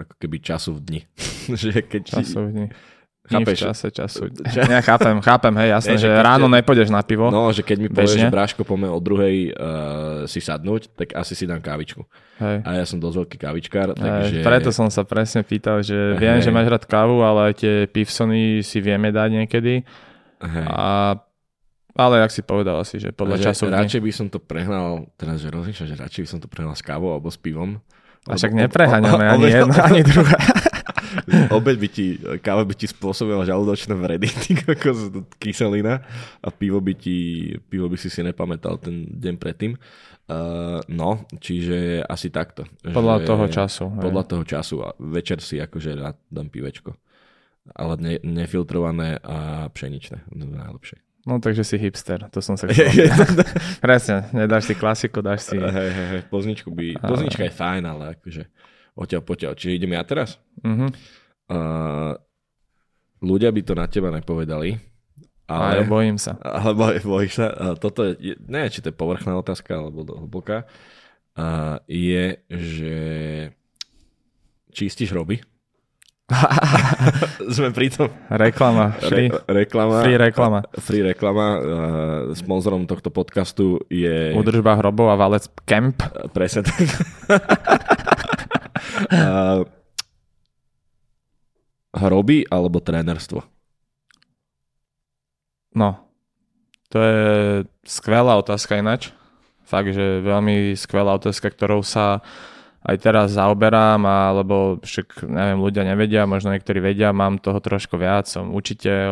ako 0.00 0.14
keby 0.16 0.40
času 0.40 0.80
v 0.80 0.80
dni. 0.80 1.00
že 1.60 1.84
keď 1.84 2.02
času 2.08 2.40
v 2.40 2.50
dni. 2.56 2.66
Chápeš? 3.26 3.58
v 3.58 3.64
čase 3.70 3.86
času. 3.90 4.22
Ča... 4.54 4.62
Ja 4.70 4.80
chápem, 4.82 5.18
chápem, 5.18 5.54
hej, 5.58 5.68
jasné, 5.74 5.94
ne, 5.98 6.02
že, 6.02 6.08
že 6.08 6.22
ráno 6.22 6.46
te... 6.46 6.54
nepôjdeš 6.58 6.88
na 6.94 7.02
pivo. 7.02 7.26
No, 7.28 7.50
že 7.50 7.66
keď 7.66 7.76
mi 7.82 7.88
povieš, 7.90 8.22
že 8.22 8.30
Bráško, 8.30 8.62
poďme 8.62 8.88
o 8.90 8.98
druhej 9.02 9.50
uh, 9.50 10.24
si 10.30 10.38
sadnúť, 10.38 10.94
tak 10.94 11.18
asi 11.18 11.34
si 11.34 11.44
dám 11.44 11.58
kávičku. 11.58 12.06
Hej. 12.38 12.62
A 12.62 12.70
ja 12.78 12.84
som 12.86 13.02
dosť 13.02 13.16
veľký 13.26 13.36
kávičkár, 13.42 13.88
takže... 13.98 14.40
Hej, 14.40 14.46
preto 14.46 14.70
som 14.70 14.86
sa 14.88 15.02
presne 15.02 15.42
pýtal, 15.42 15.82
že 15.82 15.96
hej. 16.14 16.22
viem, 16.22 16.38
že 16.38 16.54
máš 16.54 16.70
rád 16.70 16.84
kávu, 16.86 17.26
ale 17.26 17.50
aj 17.50 17.54
tie 17.58 17.74
pivsony 17.90 18.62
si 18.62 18.78
vieme 18.78 19.10
dať 19.10 19.44
niekedy. 19.44 19.82
Hej. 20.40 20.66
A 20.70 21.16
Ale 21.96 22.20
jak 22.20 22.30
si 22.30 22.44
povedal 22.44 22.76
asi, 22.76 23.00
že 23.00 23.08
podľa 23.08 23.40
času... 23.40 23.72
radšej 23.72 24.04
by 24.04 24.12
som 24.12 24.26
to 24.28 24.36
prehnal, 24.36 25.08
teraz 25.16 25.40
že 25.40 25.48
rozmýšľam, 25.48 25.88
že 25.88 25.96
radšej 25.96 26.22
by 26.22 26.28
som 26.28 26.40
to 26.44 26.48
prehnal 26.52 26.76
s 26.76 26.84
kávou 26.84 27.16
alebo 27.16 27.32
s 27.32 27.40
pivom. 27.40 27.80
A 28.28 28.36
však 28.36 28.52
nepreháňame 28.52 29.24
ani 29.24 29.48
jedno, 29.48 29.74
ani 29.80 30.02
druhé. 30.04 30.36
Obeď 31.50 31.76
by 31.78 31.88
ti, 31.88 32.06
káva 32.40 32.62
by 32.62 32.74
ti 32.74 32.86
spôsobila 32.86 33.42
žalúdočné 33.42 33.94
vredy, 33.94 34.28
ty 34.44 34.54
kokos, 34.54 35.10
kyselina 35.36 36.04
a 36.40 36.48
pivo 36.52 36.78
by 36.78 36.92
ti, 36.94 37.50
pivo 37.68 37.88
by 37.88 37.96
si 37.96 38.08
si 38.08 38.20
nepamätal 38.20 38.76
ten 38.78 39.06
deň 39.10 39.34
predtým. 39.36 39.72
Uh, 40.26 40.82
no, 40.90 41.22
čiže 41.38 42.02
asi 42.02 42.34
takto. 42.34 42.66
Podľa 42.82 43.22
že- 43.22 43.26
toho 43.30 43.44
času. 43.46 43.84
hej. 43.94 44.02
Podľa 44.02 44.22
toho 44.26 44.44
času 44.44 44.76
a 44.82 44.88
večer 44.98 45.38
si 45.38 45.62
akože 45.62 45.94
rád 45.94 46.18
dám 46.26 46.50
pivečko. 46.50 46.98
Ale 47.74 47.94
ne, 47.98 48.14
nefiltrované 48.22 49.18
a 49.22 49.66
pšeničné. 49.70 50.26
Je 50.30 50.46
najlepšie. 50.46 50.98
No 51.26 51.42
takže 51.42 51.66
si 51.66 51.74
hipster, 51.78 52.22
to 52.30 52.38
som 52.38 52.54
sa 52.54 52.66
chcel. 52.70 52.86
Presne, 53.82 54.30
nedáš 54.30 54.70
si 54.70 54.74
klasiku, 54.78 55.18
dáš 55.18 55.50
si... 55.50 55.58
Hej, 55.58 55.90
hej, 55.90 56.06
hej, 56.14 56.22
pozničku 56.30 56.70
by, 56.70 57.02
poznička 57.02 57.42
je 57.46 57.52
fajn, 57.54 57.82
ale 57.82 58.14
akože 58.14 58.46
oťaľ 58.96 59.20
poťaľ. 59.22 59.52
Čiže 59.54 59.76
idem 59.76 59.92
ja 59.94 60.02
teraz? 60.02 60.40
Mhm. 60.64 60.86
Uh, 61.46 62.18
ľudia 63.22 63.54
by 63.54 63.60
to 63.62 63.72
na 63.78 63.86
teba 63.86 64.10
nepovedali, 64.10 64.74
Ale 65.46 65.78
ale, 65.78 65.86
bojím 65.86 66.18
sa. 66.18 66.34
alebo 66.42 66.90
bojíš 66.90 67.38
sa, 67.38 67.46
uh, 67.54 67.76
toto 67.78 68.02
je, 68.02 68.34
neviem, 68.50 68.66
či 68.66 68.82
to 68.82 68.90
je 68.90 68.96
povrchná 68.98 69.38
otázka 69.38 69.78
alebo 69.78 70.02
hlboká, 70.02 70.66
uh, 71.38 71.78
je, 71.86 72.42
že 72.50 72.96
čistíš 74.74 75.14
roby? 75.14 75.38
Sme 77.54 77.70
pri 77.70 77.94
tom. 77.94 78.10
Reklama, 78.26 78.98
free, 78.98 79.30
Re, 79.30 79.62
reklama. 79.62 80.02
free 80.02 80.18
reklama. 80.18 80.60
Free 80.82 81.02
reklama. 81.06 81.46
Uh, 81.54 81.62
sponzorom 82.34 82.90
tohto 82.90 83.14
podcastu 83.14 83.78
je... 83.86 84.34
Udržba 84.34 84.74
hrobov 84.82 85.06
a 85.06 85.14
valec 85.14 85.46
Camp. 85.62 86.02
Presne 86.34 86.66
tak. 86.66 86.82
uh, 89.10 89.62
hroby 91.96 92.44
alebo 92.48 92.78
trénerstvo? 92.80 93.42
No, 95.76 96.00
to 96.88 96.98
je 97.00 97.24
skvelá 97.84 98.36
otázka 98.40 98.80
ináč. 98.80 99.12
Fakt, 99.66 99.92
že 99.92 100.22
veľmi 100.22 100.78
skvelá 100.78 101.18
otázka, 101.18 101.50
ktorou 101.50 101.82
sa 101.82 102.22
aj 102.86 102.96
teraz 103.02 103.34
zaoberám, 103.34 103.98
alebo 104.06 104.78
však, 104.78 105.26
neviem, 105.26 105.58
ľudia 105.58 105.82
nevedia, 105.82 106.22
možno 106.22 106.54
niektorí 106.54 106.78
vedia, 106.78 107.10
mám 107.10 107.42
toho 107.42 107.58
trošku 107.58 107.98
viac, 107.98 108.30
som 108.30 108.54
učiteľ, 108.54 109.10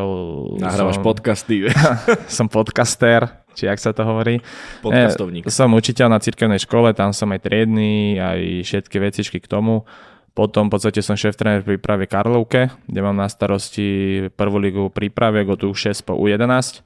Nahrávaš 0.63 1.03
som, 1.03 1.05
podcasty, 1.05 1.67
som 2.39 2.47
podcaster, 2.47 3.44
či 3.55 3.71
jak 3.71 3.79
sa 3.79 3.95
to 3.95 4.03
hovorí. 4.03 4.43
podcastovník. 4.83 5.47
Eh, 5.47 5.55
Som 5.55 5.73
učiteľ 5.73 6.11
na 6.11 6.19
cirkevnej 6.19 6.59
škole, 6.59 6.91
tam 6.93 7.15
som 7.15 7.31
aj 7.31 7.47
triedny, 7.47 8.19
aj 8.19 8.67
všetky 8.67 8.97
vecičky 8.99 9.39
k 9.39 9.47
tomu. 9.47 9.87
Potom 10.35 10.67
v 10.67 10.75
podstate 10.75 10.99
som 10.99 11.15
šéf 11.15 11.39
tréner 11.39 11.63
v 11.63 11.79
príprave 11.79 12.11
Karlovke, 12.11 12.75
kde 12.91 13.01
mám 13.07 13.15
na 13.15 13.31
starosti 13.31 14.27
prvú 14.35 14.59
ligu 14.59 14.91
prípraviek 14.91 15.47
od 15.47 15.63
U6 15.63 16.03
po 16.03 16.19
U11. 16.19 16.83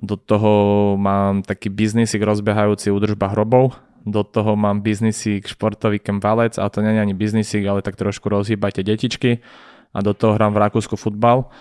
Do 0.00 0.16
toho 0.16 0.52
mám 0.96 1.44
taký 1.44 1.68
biznisik 1.68 2.24
rozbiehajúci 2.24 2.88
údržba 2.88 3.30
hrobov. 3.30 3.76
Do 4.08 4.24
toho 4.24 4.56
mám 4.56 4.80
biznisík 4.80 5.44
športový 5.44 6.00
kemvalec, 6.00 6.56
ale 6.56 6.72
to 6.72 6.80
nie 6.80 6.96
je 6.96 7.04
ani 7.04 7.14
biznisík, 7.14 7.64
ale 7.68 7.84
tak 7.84 8.00
trošku 8.00 8.32
rozhýbajte 8.32 8.80
detičky. 8.80 9.44
A 9.94 10.00
do 10.00 10.16
toho 10.16 10.34
hrám 10.34 10.56
v 10.56 10.60
Rakúsku 10.64 10.96
futbal. 10.96 11.52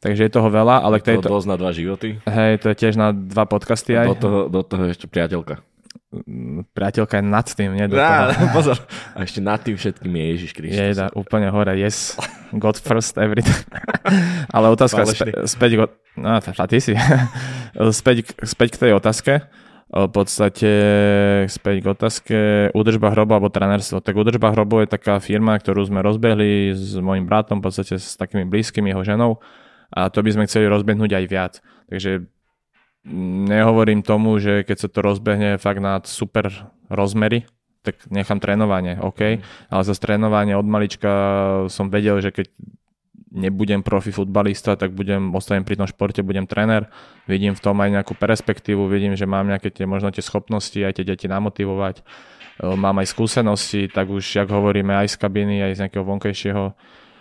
Takže 0.00 0.26
je 0.26 0.32
toho 0.32 0.48
veľa, 0.48 0.80
ale 0.80 0.96
k 0.96 1.04
To 1.04 1.08
tejto... 1.12 1.28
dosť 1.28 1.48
na 1.48 1.56
dva 1.60 1.70
životy. 1.76 2.16
Hej, 2.24 2.64
to 2.64 2.72
je 2.72 2.76
tiež 2.76 2.96
na 2.96 3.12
dva 3.12 3.44
podcasty 3.44 3.92
aj. 3.92 4.06
Do 4.08 4.16
toho, 4.16 4.38
do 4.48 4.60
toho 4.64 4.88
ešte 4.88 5.04
priateľka. 5.04 5.60
Priateľka 6.74 7.20
je 7.20 7.24
nad 7.24 7.46
tým, 7.46 7.70
nie 7.76 7.86
do 7.86 8.00
Á, 8.00 8.32
toho. 8.32 8.48
pozor. 8.56 8.76
A 9.12 9.28
ešte 9.28 9.44
nad 9.44 9.60
tým 9.60 9.76
všetkým 9.76 10.08
je 10.10 10.24
Ježiš 10.34 10.50
Kristus. 10.56 10.80
Je 10.80 10.96
da, 10.96 11.12
úplne 11.12 11.52
hore, 11.52 11.76
yes, 11.76 12.16
God 12.56 12.80
first, 12.80 13.20
every 13.20 13.44
Ale 14.56 14.72
otázka, 14.72 15.04
spe, 15.04 15.44
späť, 15.44 15.70
go, 15.76 15.84
no, 16.16 16.40
ty 16.40 16.80
si. 16.80 16.96
späť, 18.00 18.24
k- 18.24 18.34
späť 18.42 18.68
k 18.80 18.88
tej 18.88 18.92
otázke. 18.96 19.32
V 19.90 20.06
podstate 20.06 20.70
späť 21.50 21.82
k 21.82 21.86
otázke 21.90 22.36
údržba 22.70 23.10
hrobu 23.10 23.34
alebo 23.34 23.50
trenerstvo. 23.50 23.98
Tak 23.98 24.14
údržba 24.14 24.54
hrobu 24.54 24.86
je 24.86 24.88
taká 24.88 25.18
firma, 25.18 25.58
ktorú 25.58 25.82
sme 25.82 25.98
rozbehli 25.98 26.70
s 26.78 26.94
mojim 26.94 27.26
bratom, 27.26 27.58
v 27.58 27.66
podstate 27.66 27.98
s 27.98 28.14
takými 28.14 28.46
blízkymi 28.46 28.94
jeho 28.94 29.02
ženou 29.02 29.42
a 29.90 30.08
to 30.10 30.22
by 30.22 30.30
sme 30.30 30.46
chceli 30.46 30.70
rozbehnúť 30.70 31.10
aj 31.12 31.24
viac. 31.26 31.52
Takže 31.90 32.26
nehovorím 33.50 34.06
tomu, 34.06 34.38
že 34.38 34.62
keď 34.62 34.76
sa 34.76 34.88
to 34.88 35.00
rozbehne 35.02 35.56
fakt 35.56 35.80
na 35.82 35.98
super 36.04 36.50
rozmery, 36.92 37.48
tak 37.80 37.96
nechám 38.12 38.44
trénovanie, 38.44 39.00
OK, 39.00 39.40
ale 39.72 39.82
za 39.82 39.96
trénovanie 39.96 40.52
od 40.52 40.68
malička 40.68 41.12
som 41.72 41.88
vedel, 41.88 42.20
že 42.20 42.28
keď 42.28 42.52
nebudem 43.30 43.80
profi 43.80 44.10
futbalista, 44.10 44.74
tak 44.74 44.92
budem, 44.92 45.32
ostanem 45.32 45.64
pri 45.64 45.78
tom 45.78 45.86
športe, 45.86 46.20
budem 46.20 46.44
tréner, 46.50 46.90
vidím 47.30 47.54
v 47.54 47.62
tom 47.62 47.78
aj 47.78 47.88
nejakú 47.88 48.18
perspektívu, 48.18 48.90
vidím, 48.90 49.14
že 49.14 49.24
mám 49.24 49.46
nejaké 49.46 49.70
tie, 49.70 49.86
možno 49.86 50.10
tie 50.10 50.20
schopnosti, 50.20 50.76
aj 50.76 50.98
tie 50.98 51.06
deti 51.06 51.30
namotivovať, 51.30 52.02
mám 52.60 53.00
aj 53.00 53.06
skúsenosti, 53.08 53.88
tak 53.88 54.10
už, 54.10 54.44
jak 54.44 54.50
hovoríme, 54.50 54.92
aj 54.92 55.14
z 55.14 55.16
kabiny, 55.16 55.62
aj 55.62 55.72
z 55.78 55.80
nejakého 55.86 56.04
vonkajšieho 56.04 56.64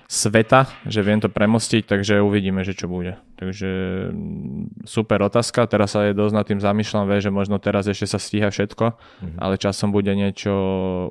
sveta, 0.10 0.66
že 0.90 1.06
viem 1.06 1.22
to 1.22 1.30
premostiť, 1.30 1.86
takže 1.86 2.26
uvidíme, 2.26 2.66
že 2.66 2.74
čo 2.74 2.90
bude. 2.90 3.22
Takže 3.38 3.70
mm, 4.10 4.82
super 4.90 5.22
otázka, 5.22 5.70
teraz 5.70 5.94
sa 5.94 6.10
je 6.10 6.18
dosť 6.18 6.34
nad 6.34 6.46
tým 6.50 6.58
zamýšľam, 6.58 7.06
vie, 7.06 7.22
že 7.22 7.30
možno 7.30 7.62
teraz 7.62 7.86
ešte 7.86 8.10
sa 8.10 8.18
stíha 8.18 8.50
všetko, 8.50 8.98
Mhm. 9.22 9.38
ale 9.38 9.62
časom 9.62 9.94
bude 9.94 10.10
niečo 10.18 10.50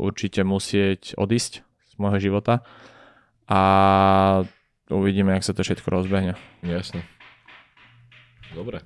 určite 0.02 0.42
musieť 0.42 1.14
odísť 1.14 1.62
z 1.62 1.94
môjho 2.02 2.18
života 2.18 2.66
a 3.46 3.62
uvidíme, 4.90 5.30
jak 5.38 5.46
sa 5.46 5.54
to 5.54 5.62
všetko 5.62 5.86
rozbehne. 5.94 6.34
Jasne. 6.66 7.06
Dobre. 8.50 8.82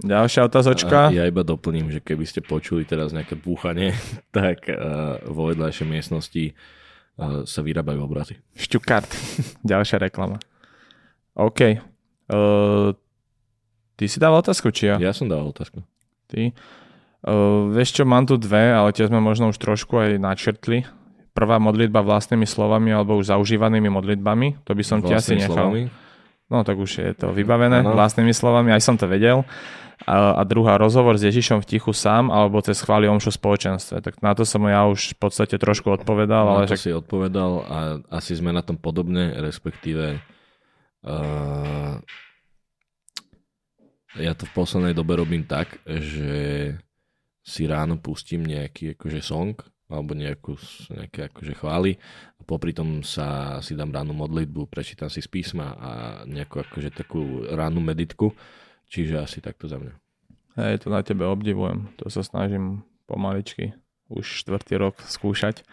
Ďalšia 0.00 0.48
otázočka. 0.48 1.12
ja 1.12 1.28
iba 1.28 1.44
doplním, 1.44 1.92
že 1.92 2.00
keby 2.00 2.24
ste 2.24 2.40
počuli 2.40 2.88
teraz 2.88 3.12
nejaké 3.12 3.36
búchanie, 3.36 3.92
tak 4.32 4.64
uh, 4.72 5.20
vo 5.28 5.52
vedľajšej 5.52 5.84
miestnosti 5.84 6.56
uh, 6.56 6.81
sa 7.44 7.60
vyrábajú 7.60 8.00
obrazy. 8.02 8.40
Šťukart. 8.56 9.08
Ďalšia 9.70 10.00
reklama. 10.00 10.40
OK. 11.36 11.80
Uh, 12.28 12.92
ty 13.96 14.08
si 14.08 14.16
dal 14.16 14.32
otázku, 14.32 14.72
či 14.72 14.88
ja? 14.90 14.96
Ja 15.00 15.12
som 15.12 15.28
dal 15.28 15.44
otázku. 15.44 15.84
Ty. 16.28 16.52
Uh, 17.22 17.70
vieš 17.70 17.94
čo, 17.94 18.02
mám 18.02 18.26
tu 18.26 18.34
dve, 18.34 18.72
ale 18.74 18.90
tie 18.90 19.06
sme 19.06 19.20
možno 19.22 19.52
už 19.52 19.58
trošku 19.60 19.94
aj 20.00 20.18
načrtli. 20.18 20.82
Prvá 21.32 21.56
modlitba 21.56 22.04
vlastnými 22.04 22.44
slovami 22.44 22.92
alebo 22.92 23.16
už 23.16 23.32
zaužívanými 23.32 23.88
modlitbami. 23.88 24.60
To 24.68 24.76
by 24.76 24.84
som 24.84 25.00
ti 25.00 25.16
asi 25.16 25.32
Vlastnými 25.36 25.40
nechal. 25.40 25.54
slovami. 25.56 25.80
No 26.52 26.60
tak 26.68 26.76
už 26.76 27.00
je 27.00 27.10
to 27.16 27.32
vybavené 27.32 27.80
Áno. 27.80 27.96
vlastnými 27.96 28.36
slovami, 28.36 28.76
aj 28.76 28.84
som 28.84 29.00
to 29.00 29.08
vedel. 29.08 29.48
A, 30.04 30.36
a 30.36 30.42
druhá, 30.44 30.76
rozhovor 30.76 31.14
s 31.16 31.24
Ježišom 31.24 31.62
v 31.62 31.68
tichu 31.78 31.94
sám 31.94 32.28
alebo 32.28 32.60
cez 32.60 32.82
chváli 32.82 33.08
omšu 33.08 33.32
spoločenstve. 33.32 34.04
Tak 34.04 34.20
na 34.20 34.36
to 34.36 34.44
som 34.44 34.60
ja 34.68 34.84
už 34.84 35.14
v 35.14 35.18
podstate 35.18 35.56
trošku 35.56 35.88
odpovedal, 35.94 36.44
ale 36.44 36.58
Na 36.58 36.68
to 36.68 36.74
však 36.74 36.84
si 36.84 36.92
odpovedal 36.92 37.52
a 37.64 37.78
asi 38.10 38.36
sme 38.36 38.52
na 38.52 38.60
tom 38.60 38.76
podobne, 38.76 39.32
respektíve 39.38 40.18
uh, 41.06 41.94
ja 44.18 44.32
to 44.36 44.44
v 44.44 44.52
poslednej 44.52 44.92
dobe 44.92 45.16
robím 45.16 45.46
tak, 45.48 45.80
že 45.86 46.74
si 47.42 47.62
ráno 47.64 47.96
pustím 47.96 48.44
nejaký 48.44 48.98
akože 48.98 49.20
song 49.22 49.54
alebo 49.92 50.16
nejakú, 50.16 50.56
nejaké 50.88 51.28
akože 51.28 51.52
chvály 51.58 52.00
popri 52.42 52.76
tom 52.76 53.06
sa 53.06 53.58
si 53.64 53.74
dám 53.74 53.94
ránu 53.94 54.12
modlitbu, 54.12 54.68
prečítam 54.68 55.08
si 55.08 55.22
z 55.22 55.28
písma 55.30 55.66
a 55.78 55.90
nejakú 56.28 56.62
akože 56.62 56.90
takú 56.92 57.46
ránu 57.48 57.80
meditku, 57.80 58.34
čiže 58.90 59.22
asi 59.22 59.38
takto 59.40 59.66
za 59.66 59.78
mňa. 59.80 59.94
hej, 60.60 60.82
to 60.82 60.92
na 60.92 61.00
tebe 61.02 61.24
obdivujem. 61.24 61.90
To 62.02 62.10
sa 62.12 62.20
snažím 62.20 62.84
pomaličky 63.06 63.74
už 64.12 64.44
štvrtý 64.44 64.76
rok 64.76 65.00
skúšať, 65.00 65.64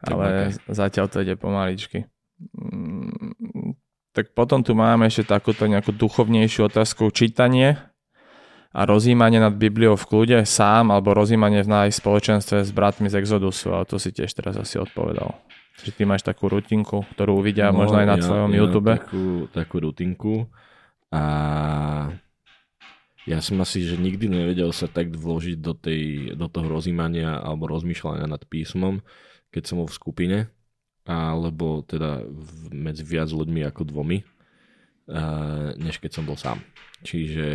Tak 0.00 0.08
ale 0.08 0.56
zatiaľ 0.72 1.06
to 1.12 1.20
ide 1.20 1.36
pomaličky. 1.36 2.08
Mm, 2.56 3.76
Tak 4.16 4.32
potom 4.32 4.64
tu 4.64 4.72
máme 4.72 5.12
ešte 5.12 5.28
takúto 5.28 5.68
nejakú 5.68 5.92
duchovnejšiu 5.92 6.72
otázku. 6.72 7.12
Čítanie 7.12 7.76
a 8.76 8.84
rozímanie 8.84 9.40
nad 9.40 9.56
Bibliou 9.56 9.96
v 9.96 10.04
kľude 10.04 10.38
sám 10.44 10.92
alebo 10.92 11.16
rozímanie 11.16 11.64
v 11.64 11.72
nájsť 11.72 11.96
spoločenstve 11.96 12.56
s 12.60 12.70
bratmi 12.76 13.08
z 13.08 13.24
Exodusu, 13.24 13.72
ale 13.72 13.88
to 13.88 13.96
si 13.96 14.12
tiež 14.12 14.28
teraz 14.36 14.60
asi 14.60 14.76
odpovedal. 14.76 15.32
Že 15.80 15.90
ty 15.96 16.02
máš 16.04 16.20
takú 16.28 16.52
rutinku, 16.52 17.08
ktorú 17.16 17.40
uvidia 17.40 17.72
no, 17.72 17.80
možno 17.80 18.04
aj 18.04 18.08
na 18.08 18.16
ja, 18.20 18.24
tvojom 18.28 18.50
ja 18.52 18.56
YouTube. 18.60 18.92
Takú, 18.92 19.26
takú 19.48 19.76
rutinku 19.80 20.34
a 21.08 21.22
ja 23.24 23.40
som 23.40 23.56
asi, 23.64 23.80
že 23.82 23.96
nikdy 23.96 24.28
nevedel 24.28 24.70
sa 24.76 24.86
tak 24.92 25.08
vložiť 25.08 25.56
do, 25.56 25.72
tej, 25.72 26.36
do 26.36 26.46
toho 26.46 26.68
rozímania 26.68 27.40
alebo 27.40 27.72
rozmýšľania 27.72 28.28
nad 28.28 28.44
písmom, 28.44 29.00
keď 29.48 29.62
som 29.72 29.80
bol 29.80 29.88
v 29.88 29.98
skupine, 29.98 30.38
alebo 31.08 31.80
teda 31.80 32.28
medzi 32.70 33.02
viac 33.02 33.32
ľuďmi 33.32 33.64
ako 33.66 33.82
dvomi, 33.88 34.20
a, 35.10 35.72
než 35.80 35.96
keď 35.96 36.10
som 36.12 36.28
bol 36.28 36.36
sám. 36.36 36.60
Čiže 37.02 37.48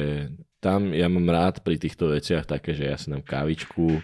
tam 0.62 0.94
ja 0.94 1.10
mám 1.10 1.26
rád 1.28 1.66
pri 1.66 1.82
týchto 1.82 2.14
veciach 2.14 2.46
také, 2.46 2.78
že 2.78 2.86
ja 2.86 2.96
si 2.96 3.10
dám 3.10 3.26
kávičku, 3.26 4.00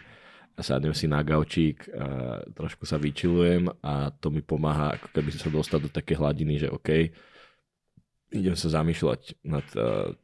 a 0.58 0.62
sadnem 0.66 0.94
si 0.98 1.06
na 1.06 1.22
gaučík 1.22 1.86
a 1.94 2.42
trošku 2.58 2.90
sa 2.90 2.98
vyčilujem 2.98 3.70
a 3.86 4.10
to 4.10 4.34
mi 4.34 4.42
pomáha 4.42 4.98
ako 4.98 5.14
keby 5.14 5.30
sa 5.30 5.54
dostať 5.54 5.80
do 5.86 5.90
také 5.94 6.18
hladiny, 6.18 6.66
že 6.66 6.74
OK, 6.74 7.14
idem 8.34 8.58
sa 8.58 8.82
zamýšľať 8.82 9.38
nad, 9.46 9.66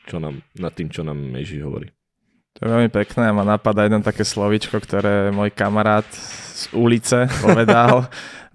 čo 0.10 0.17
nám, 0.17 0.41
nad 0.58 0.74
tým, 0.74 0.89
čo 0.89 1.06
nám 1.06 1.22
Ježiš 1.38 1.62
hovorí. 1.62 1.93
To 2.53 2.59
je 2.65 2.69
veľmi 2.69 2.89
pekné 2.93 3.29
a 3.29 3.33
ma 3.33 3.41
napadá 3.41 3.89
jedno 3.89 4.05
také 4.05 4.21
slovičko, 4.21 4.77
ktoré 4.77 5.33
môj 5.33 5.49
kamarát 5.49 6.05
z 6.53 6.69
ulice 6.77 7.25
povedal. 7.45 8.05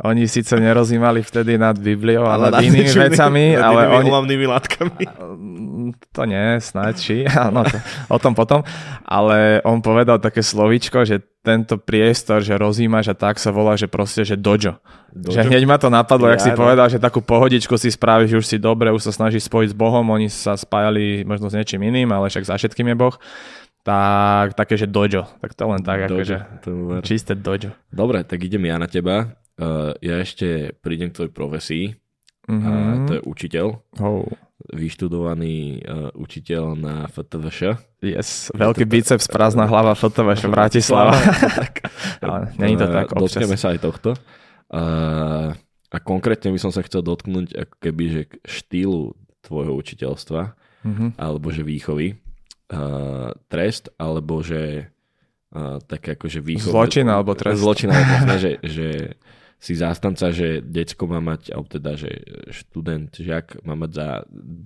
Oni 0.06 0.30
síce 0.30 0.54
nerozímali 0.54 1.26
vtedy 1.26 1.58
nad 1.58 1.74
Bibliou 1.74 2.22
a 2.22 2.38
ale 2.38 2.54
nad 2.54 2.62
inými 2.62 2.86
vecami, 2.86 3.58
nad 3.58 3.66
ale 3.66 3.90
oni... 3.90 4.46
látkami. 4.46 5.02
To 6.14 6.22
nie, 6.22 6.62
snáď 6.62 6.94
či. 6.94 7.16
Áno, 7.50 7.66
to, 7.66 7.82
o 8.06 8.18
tom 8.22 8.38
potom. 8.38 8.62
Ale 9.02 9.58
on 9.66 9.82
povedal 9.82 10.22
také 10.22 10.46
slovičko, 10.46 11.02
že 11.02 11.18
tento 11.42 11.82
priestor, 11.82 12.46
že 12.46 12.54
rozímaš 12.54 13.10
a 13.10 13.18
tak 13.18 13.42
sa 13.42 13.50
volá, 13.50 13.74
že 13.74 13.90
proste, 13.90 14.22
že 14.22 14.38
dojo. 14.38 14.78
dojo? 15.10 15.34
Že 15.34 15.50
hneď 15.50 15.62
ma 15.66 15.82
to 15.82 15.90
napadlo, 15.90 16.30
ja, 16.30 16.38
jak 16.38 16.46
si 16.46 16.52
no. 16.54 16.58
povedal, 16.62 16.86
že 16.86 17.02
takú 17.02 17.18
pohodičku 17.18 17.74
si 17.74 17.90
spravíš, 17.90 18.38
už 18.38 18.46
si 18.46 18.58
dobre, 18.62 18.94
už 18.94 19.02
sa 19.02 19.10
snažíš 19.10 19.50
spojiť 19.50 19.74
s 19.74 19.76
Bohom, 19.76 20.06
oni 20.14 20.30
sa 20.30 20.54
spájali 20.54 21.26
možno 21.26 21.50
s 21.50 21.58
niečím 21.58 21.82
iným, 21.82 22.14
ale 22.14 22.30
však 22.30 22.46
za 22.46 22.54
všetkým 22.54 22.94
je 22.94 22.96
Boh 22.98 23.18
tak 23.88 24.52
také, 24.52 24.76
že 24.76 24.84
dojo. 24.84 25.24
Tak 25.40 25.56
to 25.56 25.64
len 25.64 25.80
tak, 25.80 26.12
akože 26.12 26.36
čisté 27.00 27.32
dojo. 27.32 27.72
Dobre, 27.88 28.20
tak 28.20 28.44
idem 28.44 28.68
ja 28.68 28.76
na 28.76 28.84
teba. 28.84 29.32
Uh, 29.56 29.96
ja 30.04 30.20
ešte 30.20 30.76
prídem 30.84 31.08
k 31.08 31.16
tvojej 31.16 31.32
profesii. 31.32 31.84
Mm-hmm. 32.46 32.76
Uh, 32.76 33.06
to 33.08 33.12
je 33.16 33.22
učiteľ. 33.24 33.66
Oh. 34.04 34.28
Vyštudovaný 34.68 35.80
uh, 35.80 36.12
učiteľ 36.12 36.76
na 36.76 36.94
FTVŠ. 37.08 37.80
Yes, 38.04 38.52
veľký 38.52 38.84
to, 38.84 38.92
biceps, 38.92 39.26
prázdna 39.26 39.64
hlava 39.64 39.96
FTVŠ 39.96 40.46
Bratislava. 40.54 41.16
Ale 42.24 42.52
není 42.60 42.76
to 42.76 42.86
tak 42.92 43.16
občas. 43.16 43.40
Dotkneme 43.40 43.56
sa 43.56 43.72
aj 43.72 43.80
tohto. 43.80 44.10
Uh, 44.68 45.56
a 45.88 45.96
konkrétne 46.04 46.52
by 46.52 46.60
som 46.60 46.68
sa 46.68 46.84
chcel 46.84 47.00
dotknúť 47.00 47.56
ako 47.56 47.76
keby, 47.80 48.04
že 48.12 48.22
k 48.28 48.32
štýlu 48.44 49.16
tvojho 49.40 49.72
učiteľstva 49.72 50.52
mm-hmm. 50.84 51.16
alebo 51.16 51.48
že 51.48 51.64
výchovy 51.64 52.20
uh, 52.72 53.32
trest, 53.48 53.92
alebo 53.96 54.40
že 54.44 54.92
uh, 55.52 55.80
tak 55.84 56.16
akože 56.18 56.40
východ... 56.44 56.72
Zločin 56.72 57.06
alebo 57.08 57.32
trest. 57.32 57.60
Zločin, 57.60 57.88
alebo 57.92 58.10
vlastne, 58.12 58.36
že, 58.44 58.52
že 58.64 58.88
si 59.58 59.74
zástanca, 59.74 60.30
že 60.30 60.62
decko 60.62 61.10
má 61.10 61.18
mať, 61.18 61.50
alebo 61.50 61.66
teda, 61.66 61.98
že 61.98 62.10
študent, 62.54 63.10
žiak 63.10 63.58
má 63.66 63.74
mať 63.74 63.90
za 63.90 64.08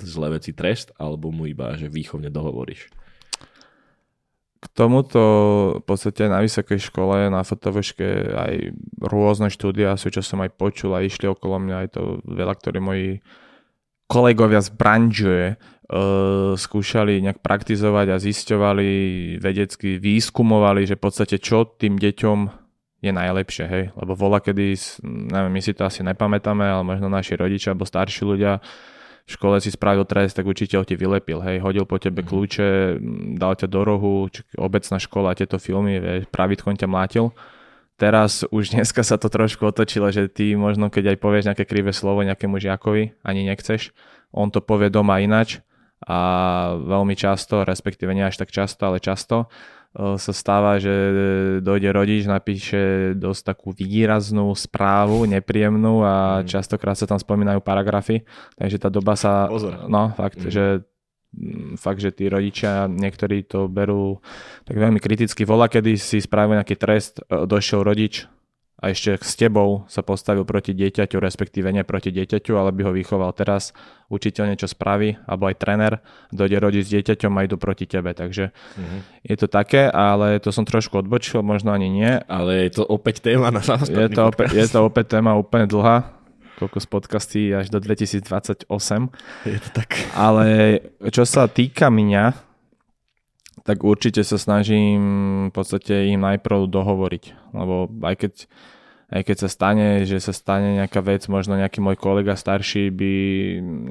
zlé 0.04 0.36
veci 0.36 0.52
trest, 0.52 0.92
alebo 1.00 1.32
mu 1.32 1.48
iba, 1.48 1.72
že 1.80 1.88
výchovne 1.88 2.28
dohovoríš? 2.28 2.92
K 4.62 4.66
tomuto 4.78 5.22
v 5.80 5.82
podstate 5.82 6.30
na 6.30 6.38
vysokej 6.38 6.78
škole, 6.78 7.32
na 7.32 7.42
fotoveške 7.42 8.30
aj 8.30 8.54
rôzne 9.02 9.50
štúdia 9.50 9.96
sú, 9.98 10.12
čo 10.12 10.22
som 10.22 10.38
aj 10.44 10.54
počul 10.54 10.94
a 10.94 11.02
išli 11.02 11.26
okolo 11.26 11.58
mňa 11.58 11.76
aj 11.82 11.88
to 11.98 12.22
veľa, 12.22 12.54
ktorí 12.54 12.78
moji 12.78 13.08
kolegovia 14.12 14.60
z 14.60 14.70
branže 14.76 15.38
uh, 15.56 16.52
skúšali 16.52 17.24
nejak 17.24 17.40
praktizovať 17.40 18.06
a 18.12 18.20
zisťovali, 18.20 18.88
vedecky 19.40 19.96
výskumovali, 19.96 20.84
že 20.84 21.00
v 21.00 21.02
podstate 21.08 21.40
čo 21.40 21.64
tým 21.64 21.96
deťom 21.96 22.38
je 23.02 23.10
najlepšie, 23.10 23.64
hej, 23.66 23.84
lebo 23.96 24.12
vola 24.12 24.38
kedy, 24.38 24.76
neviem, 25.02 25.52
my 25.56 25.60
si 25.64 25.72
to 25.72 25.88
asi 25.88 26.04
nepamätáme, 26.04 26.62
ale 26.62 26.84
možno 26.86 27.10
naši 27.10 27.34
rodičia 27.34 27.74
alebo 27.74 27.88
starší 27.88 28.22
ľudia 28.22 28.62
v 29.22 29.30
škole 29.30 29.56
si 29.62 29.70
spravil 29.70 30.02
trest, 30.02 30.34
tak 30.34 30.46
učiteľ 30.50 30.82
ti 30.82 30.98
vylepil, 30.98 31.42
hej, 31.42 31.62
hodil 31.62 31.86
po 31.86 31.98
tebe 31.98 32.22
mhm. 32.22 32.28
kľúče, 32.28 32.68
dal 33.38 33.54
ťa 33.56 33.66
do 33.70 33.80
rohu, 33.82 34.28
obecná 34.58 34.98
škola, 35.00 35.38
tieto 35.38 35.56
filmy, 35.56 35.98
vieš, 35.98 36.28
pravítkom 36.28 36.76
ťa 36.76 36.90
mlátil. 36.90 37.32
Teraz 38.00 38.42
už 38.48 38.72
dneska 38.74 39.04
sa 39.04 39.20
to 39.20 39.28
trošku 39.28 39.68
otočilo, 39.68 40.08
že 40.10 40.26
ty 40.26 40.56
možno 40.56 40.88
keď 40.88 41.14
aj 41.14 41.18
povieš 41.22 41.44
nejaké 41.52 41.64
krivé 41.68 41.92
slovo 41.94 42.24
nejakému 42.24 42.56
žiakovi, 42.58 43.14
ani 43.22 43.46
nechceš, 43.46 43.92
on 44.32 44.48
to 44.48 44.64
povie 44.64 44.88
doma 44.88 45.20
inač 45.20 45.60
a 46.02 46.18
veľmi 46.82 47.14
často, 47.14 47.62
respektíve 47.62 48.10
nie 48.10 48.26
až 48.26 48.42
tak 48.42 48.50
často, 48.50 48.90
ale 48.90 48.98
často 48.98 49.46
e, 49.94 50.18
sa 50.18 50.32
stáva, 50.34 50.82
že 50.82 50.90
dojde 51.62 51.94
rodič, 51.94 52.26
napíše 52.26 53.14
dosť 53.14 53.54
takú 53.54 53.70
výraznú 53.70 54.50
správu, 54.56 55.22
nepríjemnú 55.30 56.02
a 56.02 56.42
mm. 56.42 56.50
častokrát 56.50 56.98
sa 56.98 57.06
tam 57.06 57.22
spomínajú 57.22 57.62
paragrafy, 57.62 58.26
takže 58.58 58.82
tá 58.82 58.90
doba 58.90 59.14
sa... 59.14 59.46
Pozor. 59.46 59.86
No, 59.86 60.10
fakt, 60.18 60.42
mm. 60.42 60.50
že 60.50 60.64
fakt, 61.80 62.04
že 62.04 62.12
tí 62.12 62.28
rodičia, 62.28 62.86
niektorí 62.88 63.48
to 63.48 63.66
berú 63.66 64.20
tak 64.68 64.76
veľmi 64.76 65.00
kriticky. 65.00 65.48
Vola, 65.48 65.68
kedy 65.68 65.96
si 65.96 66.20
spravil 66.20 66.60
nejaký 66.60 66.76
trest, 66.76 67.24
e, 67.24 67.48
došiel 67.48 67.80
rodič, 67.80 68.28
a 68.82 68.90
ešte 68.90 69.14
s 69.22 69.38
tebou 69.38 69.86
sa 69.86 70.02
postavil 70.02 70.42
proti 70.42 70.74
dieťaťu, 70.74 71.22
respektíve 71.22 71.70
nie 71.70 71.86
proti 71.86 72.10
dieťaťu, 72.10 72.58
ale 72.58 72.74
by 72.74 72.90
ho 72.90 72.92
vychoval 72.92 73.30
teraz, 73.30 73.70
učiteľ 74.10 74.52
niečo 74.52 74.66
spraví, 74.66 75.22
alebo 75.22 75.46
aj 75.46 75.56
tréner, 75.62 76.02
dojde 76.34 76.58
rodič 76.58 76.90
s 76.90 76.92
dieťaťom 76.98 77.30
a 77.38 77.46
idú 77.46 77.62
proti 77.62 77.86
tebe, 77.86 78.10
takže 78.10 78.50
mm-hmm. 78.50 79.00
je 79.22 79.36
to 79.38 79.46
také, 79.46 79.86
ale 79.86 80.42
to 80.42 80.50
som 80.50 80.66
trošku 80.66 80.98
odbočil, 80.98 81.46
možno 81.46 81.70
ani 81.70 81.86
nie. 81.86 82.10
Ale 82.26 82.66
je 82.66 82.82
to 82.82 82.82
opäť 82.82 83.22
téma 83.22 83.54
na 83.54 83.62
samostatný 83.62 84.10
je 84.10 84.18
to, 84.18 84.22
opäť, 84.26 84.48
je 84.50 84.66
to 84.66 84.78
opäť 84.82 85.06
téma 85.14 85.38
úplne 85.38 85.70
dlhá, 85.70 86.10
koľko 86.58 86.78
z 86.80 86.86
podcastí 86.88 87.42
až 87.52 87.72
do 87.72 87.78
2028. 87.78 88.66
Je 89.48 89.58
to 89.60 89.70
tak. 89.72 89.96
Ale 90.12 90.78
čo 91.08 91.24
sa 91.24 91.48
týka 91.48 91.88
mňa, 91.88 92.36
tak 93.62 93.86
určite 93.86 94.26
sa 94.26 94.36
snažím 94.40 95.02
v 95.48 95.52
podstate 95.54 96.10
im 96.10 96.20
najprv 96.20 96.66
dohovoriť, 96.66 97.24
lebo 97.54 97.86
aj 98.02 98.16
keď 98.18 98.32
aj 99.12 99.22
keď 99.28 99.36
sa 99.44 99.48
stane, 99.52 99.88
že 100.08 100.16
sa 100.24 100.32
stane 100.32 100.80
nejaká 100.80 101.04
vec, 101.04 101.28
možno 101.28 101.60
nejaký 101.60 101.84
môj 101.84 102.00
kolega 102.00 102.32
starší 102.32 102.88
by, 102.88 103.12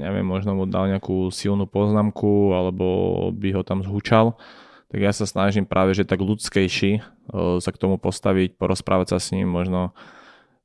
neviem, 0.01 0.25
možno 0.25 0.57
mu 0.57 0.65
dal 0.65 0.89
nejakú 0.89 1.29
silnú 1.29 1.69
poznámku 1.69 2.57
alebo 2.57 2.85
by 3.29 3.53
ho 3.53 3.61
tam 3.61 3.85
zhučal, 3.85 4.33
tak 4.89 4.99
ja 4.99 5.13
sa 5.13 5.29
snažím 5.29 5.69
práve, 5.69 5.93
že 5.93 6.09
tak 6.09 6.25
ľudskejší 6.25 6.91
e, 6.97 7.01
sa 7.61 7.69
k 7.69 7.79
tomu 7.79 8.01
postaviť, 8.01 8.57
porozprávať 8.57 9.13
sa 9.13 9.17
s 9.21 9.29
ním, 9.29 9.45
možno 9.45 9.93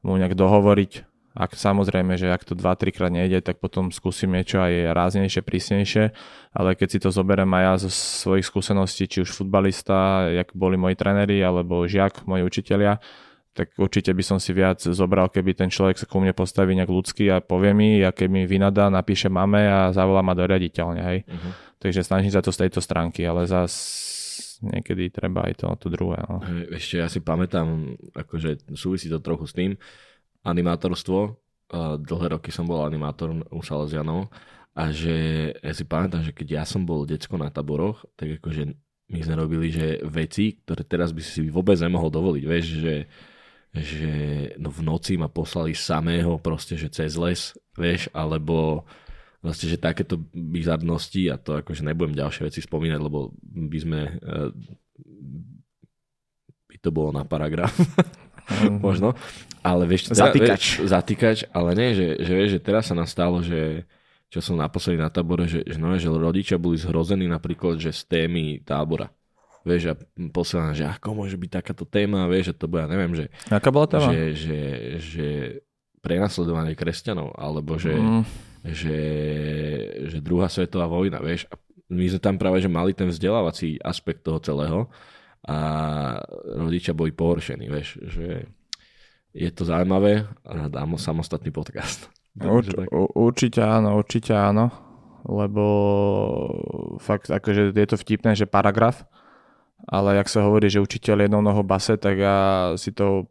mu 0.00 0.16
nejak 0.16 0.32
dohovoriť. 0.32 1.04
Ak 1.36 1.52
samozrejme, 1.52 2.16
že 2.16 2.32
ak 2.32 2.48
to 2.48 2.56
2-3 2.56 2.96
krát 2.96 3.12
nejde, 3.12 3.44
tak 3.44 3.60
potom 3.60 3.92
skúsim 3.92 4.32
niečo 4.32 4.56
aj 4.56 4.96
ráznejšie, 4.96 5.44
prísnejšie, 5.44 6.04
ale 6.56 6.72
keď 6.72 6.88
si 6.88 6.98
to 7.04 7.12
zoberiem 7.12 7.52
aj 7.52 7.62
ja 7.62 7.74
zo 7.84 7.90
svojich 7.92 8.48
skúseností, 8.48 9.04
či 9.04 9.20
už 9.20 9.36
futbalista, 9.36 10.32
jak 10.32 10.56
boli 10.56 10.80
moji 10.80 10.96
tréneri, 10.96 11.36
alebo 11.44 11.84
žiak, 11.84 12.24
moji 12.24 12.40
učitelia, 12.40 13.04
tak 13.56 13.72
určite 13.76 14.12
by 14.12 14.24
som 14.24 14.40
si 14.40 14.56
viac 14.56 14.80
zobral, 14.80 15.28
keby 15.28 15.56
ten 15.56 15.68
človek 15.72 16.00
sa 16.00 16.08
ku 16.08 16.20
mne 16.20 16.32
postaví 16.36 16.76
nejak 16.76 16.92
ľudský 16.92 17.28
a 17.32 17.44
povie 17.44 17.72
mi, 17.72 18.00
a 18.00 18.12
keď 18.12 18.28
mi 18.32 18.42
vynadá, 18.48 18.88
napíše 18.88 19.28
mame 19.28 19.64
a 19.64 19.92
zavolá 19.92 20.20
ma 20.24 20.32
do 20.32 20.44
riaditeľne, 20.44 21.02
hej. 21.04 21.18
Uh-huh. 21.24 21.52
Takže 21.80 22.04
snažím 22.04 22.32
sa 22.32 22.44
to 22.44 22.52
z 22.52 22.68
tejto 22.68 22.80
stránky, 22.80 23.24
ale 23.24 23.48
zas 23.48 23.72
niekedy 24.60 25.12
treba 25.12 25.48
aj 25.48 25.64
to, 25.64 25.68
to 25.80 25.86
druhé. 25.92 26.20
No. 26.28 26.40
Ešte 26.72 27.00
ja 27.00 27.08
si 27.08 27.20
pamätám, 27.20 27.96
akože 28.12 28.72
súvisí 28.76 29.08
to 29.08 29.20
trochu 29.20 29.48
s 29.48 29.56
tým, 29.56 29.76
animátorstvo, 30.46 31.34
dlhé 31.98 32.26
roky 32.38 32.54
som 32.54 32.64
bol 32.70 32.86
animátor 32.86 33.34
u 33.50 33.60
Salesianov 33.60 34.30
a 34.78 34.94
že 34.94 35.50
ja 35.58 35.72
si 35.74 35.82
pamätám, 35.82 36.22
že 36.22 36.30
keď 36.30 36.62
ja 36.62 36.64
som 36.64 36.86
bol 36.86 37.02
decko 37.02 37.34
na 37.34 37.50
taboroch, 37.50 38.06
tak 38.14 38.38
akože 38.38 38.70
my 39.06 39.18
sme 39.22 39.34
robili, 39.34 39.74
že 39.74 40.02
veci, 40.06 40.62
ktoré 40.62 40.86
teraz 40.86 41.10
by 41.10 41.22
si 41.22 41.50
vôbec 41.50 41.78
nemohol 41.78 42.10
dovoliť, 42.10 42.44
vieš, 42.46 42.66
že 42.78 42.96
že 43.76 44.12
no 44.56 44.72
v 44.72 44.80
noci 44.80 45.20
ma 45.20 45.28
poslali 45.28 45.76
samého 45.76 46.40
proste, 46.40 46.80
že 46.80 46.88
cez 46.88 47.12
les, 47.20 47.52
vieš, 47.76 48.08
alebo 48.16 48.88
vlastne, 49.44 49.68
že 49.68 49.76
takéto 49.76 50.16
bizarnosti 50.32 51.28
a 51.28 51.36
to 51.36 51.60
akože 51.60 51.84
nebudem 51.84 52.16
ďalšie 52.16 52.48
veci 52.48 52.64
spomínať, 52.64 53.00
lebo 53.00 53.36
by 53.44 53.78
sme 53.78 54.00
eh, 54.16 54.48
by 56.66 56.76
to 56.80 56.90
bolo 56.90 57.12
na 57.12 57.28
paragraf. 57.28 57.72
Mm. 58.46 58.78
Možno. 58.78 59.18
Ale 59.66 59.90
vieš, 59.90 60.14
teda, 60.14 60.30
zatýkač. 60.30 60.62
Vieš, 60.78 60.86
zatýkač, 60.86 61.38
ale 61.50 61.74
nie, 61.74 61.90
že, 61.98 62.06
že 62.22 62.32
vieš, 62.38 62.50
že 62.58 62.60
teraz 62.62 62.86
sa 62.86 62.94
nastalo, 62.94 63.42
že 63.42 63.82
čo 64.30 64.38
som 64.38 64.58
naposledy 64.58 64.98
na 64.98 65.10
tábore, 65.10 65.50
že, 65.50 65.66
že, 65.66 65.78
no, 65.78 65.94
že 65.98 66.06
rodičia 66.06 66.58
boli 66.58 66.78
zhrození 66.78 67.26
napríklad, 67.26 67.78
že 67.78 67.90
z 67.90 68.02
témy 68.06 68.62
tábora 68.62 69.10
vieš, 69.66 69.82
a 69.90 69.94
posielam, 70.30 70.70
že 70.70 70.86
ako 70.86 71.26
môže 71.26 71.34
byť 71.34 71.50
takáto 71.50 71.82
téma, 71.82 72.30
vieš, 72.30 72.54
že 72.54 72.62
to 72.62 72.70
bude, 72.70 72.86
ja 72.86 72.88
neviem, 72.88 73.18
že... 73.18 73.24
Aká 73.50 73.74
bola 73.74 73.90
téma? 73.90 74.14
Že, 74.14 74.22
že, 74.38 74.60
že 75.02 75.28
prenasledovanie 75.98 76.78
kresťanov, 76.78 77.34
alebo 77.34 77.74
že, 77.74 77.98
mm. 77.98 78.22
že, 78.62 78.98
že 80.06 80.18
druhá 80.22 80.46
svetová 80.46 80.86
vojna, 80.86 81.18
vieš. 81.18 81.50
A 81.50 81.58
my 81.90 82.06
sme 82.06 82.22
tam 82.22 82.38
práve, 82.38 82.62
že 82.62 82.70
mali 82.70 82.94
ten 82.94 83.10
vzdelávací 83.10 83.82
aspekt 83.82 84.22
toho 84.22 84.38
celého 84.38 84.86
a 85.46 85.58
rodičia 86.58 86.92
boli 86.92 87.14
pohoršení, 87.14 87.70
vieš, 87.70 88.02
že 88.02 88.50
je 89.30 89.50
to 89.54 89.62
zaujímavé 89.62 90.26
a 90.42 90.66
dám 90.66 90.98
samostatný 90.98 91.54
podcast. 91.54 92.10
Urč, 92.36 92.74
určite 93.16 93.64
áno, 93.64 93.96
určite 93.96 94.36
áno 94.36 94.86
lebo 95.26 95.64
fakt 97.02 97.26
akože 97.26 97.74
je 97.74 97.88
to 97.90 97.98
vtipné, 97.98 98.38
že 98.38 98.46
paragraf, 98.46 99.04
ale 99.90 100.16
jak 100.22 100.30
sa 100.30 100.46
hovorí, 100.46 100.70
že 100.70 100.82
učiteľ 100.82 101.26
jednou 101.26 101.42
nohou 101.42 101.66
base, 101.66 101.98
tak 101.98 102.16
ja 102.16 102.38
si 102.78 102.94
to 102.94 103.26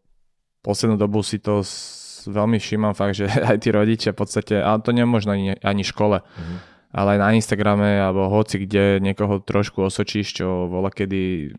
poslednú 0.60 1.00
dobu 1.00 1.24
si 1.24 1.40
to 1.40 1.64
s, 1.64 2.28
veľmi 2.28 2.60
všímam 2.60 2.92
fakt, 2.92 3.16
že 3.16 3.32
aj 3.50 3.64
tí 3.64 3.72
rodičia 3.72 4.12
v 4.12 4.20
podstate, 4.20 4.60
ale 4.60 4.84
to 4.84 4.92
nemôžno 4.92 5.34
ani, 5.34 5.56
ani 5.64 5.84
škole, 5.88 6.20
mm-hmm. 6.20 6.58
ale 6.92 7.08
aj 7.16 7.20
na 7.20 7.30
Instagrame 7.34 7.90
alebo 8.04 8.28
hoci 8.28 8.68
kde 8.68 9.00
niekoho 9.00 9.40
trošku 9.40 9.88
osočíš, 9.88 10.44
čo 10.44 10.68
vola 10.68 10.92
kedy 10.92 11.56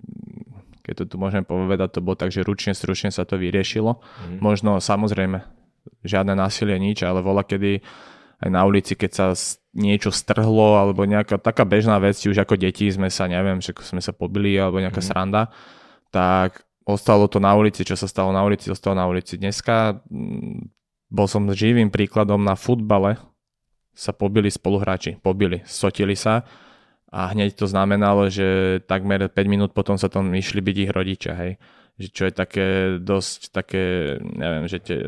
keď 0.87 1.03
to 1.03 1.05
tu 1.11 1.16
môžem 1.18 1.42
povedať, 1.42 1.99
to 1.99 2.01
bolo 2.01 2.14
tak, 2.14 2.31
že 2.31 2.46
ručne, 2.46 2.70
stručne 2.70 3.11
sa 3.11 3.27
to 3.27 3.35
vyriešilo. 3.35 3.99
Mm. 3.99 4.38
Možno 4.38 4.79
samozrejme, 4.79 5.42
žiadne 6.07 6.38
násilie, 6.38 6.79
nič, 6.79 7.03
ale 7.03 7.27
vola 7.27 7.42
kedy 7.42 7.83
aj 8.37 8.51
na 8.53 8.62
ulici, 8.62 8.94
keď 8.94 9.11
sa 9.11 9.27
niečo 9.75 10.14
strhlo 10.14 10.79
alebo 10.79 11.03
nejaká 11.03 11.42
taká 11.42 11.66
bežná 11.66 11.99
vec, 11.99 12.14
či 12.14 12.31
už 12.31 12.38
ako 12.38 12.55
deti 12.55 12.87
sme 12.87 13.11
sa, 13.11 13.27
neviem, 13.27 13.59
že 13.59 13.75
sme 13.83 13.99
sa 13.99 14.14
pobili 14.14 14.55
alebo 14.55 14.79
nejaká 14.79 15.03
mm. 15.03 15.09
sranda, 15.11 15.42
tak 16.14 16.62
ostalo 16.87 17.27
to 17.27 17.42
na 17.42 17.51
ulici, 17.59 17.83
čo 17.83 17.99
sa 17.99 18.07
stalo 18.07 18.31
na 18.31 18.46
ulici, 18.46 18.70
ostalo 18.70 18.94
na 18.94 19.11
ulici. 19.11 19.35
Dneska 19.35 19.99
mm, 20.07 20.70
bol 21.11 21.27
som 21.27 21.51
živým 21.51 21.90
príkladom 21.90 22.38
na 22.46 22.55
futbale, 22.55 23.18
sa 23.96 24.12
pobili 24.12 24.53
spoluhráči, 24.53 25.18
pobili, 25.18 25.64
sotili 25.64 26.14
sa 26.14 26.44
a 27.11 27.31
hneď 27.31 27.55
to 27.55 27.71
znamenalo, 27.71 28.27
že 28.27 28.81
takmer 28.85 29.31
5 29.31 29.35
minút 29.47 29.71
potom 29.73 29.95
sa 29.95 30.11
tam 30.11 30.31
išli 30.35 30.59
byť 30.59 30.77
ich 30.77 30.90
rodičia, 30.90 31.35
hej. 31.38 31.53
Že 31.97 32.09
čo 32.12 32.23
je 32.29 32.33
také 32.35 32.66
dosť 33.01 33.40
také, 33.55 34.16
neviem, 34.21 34.66
že 34.69 34.79
tie, 34.83 34.99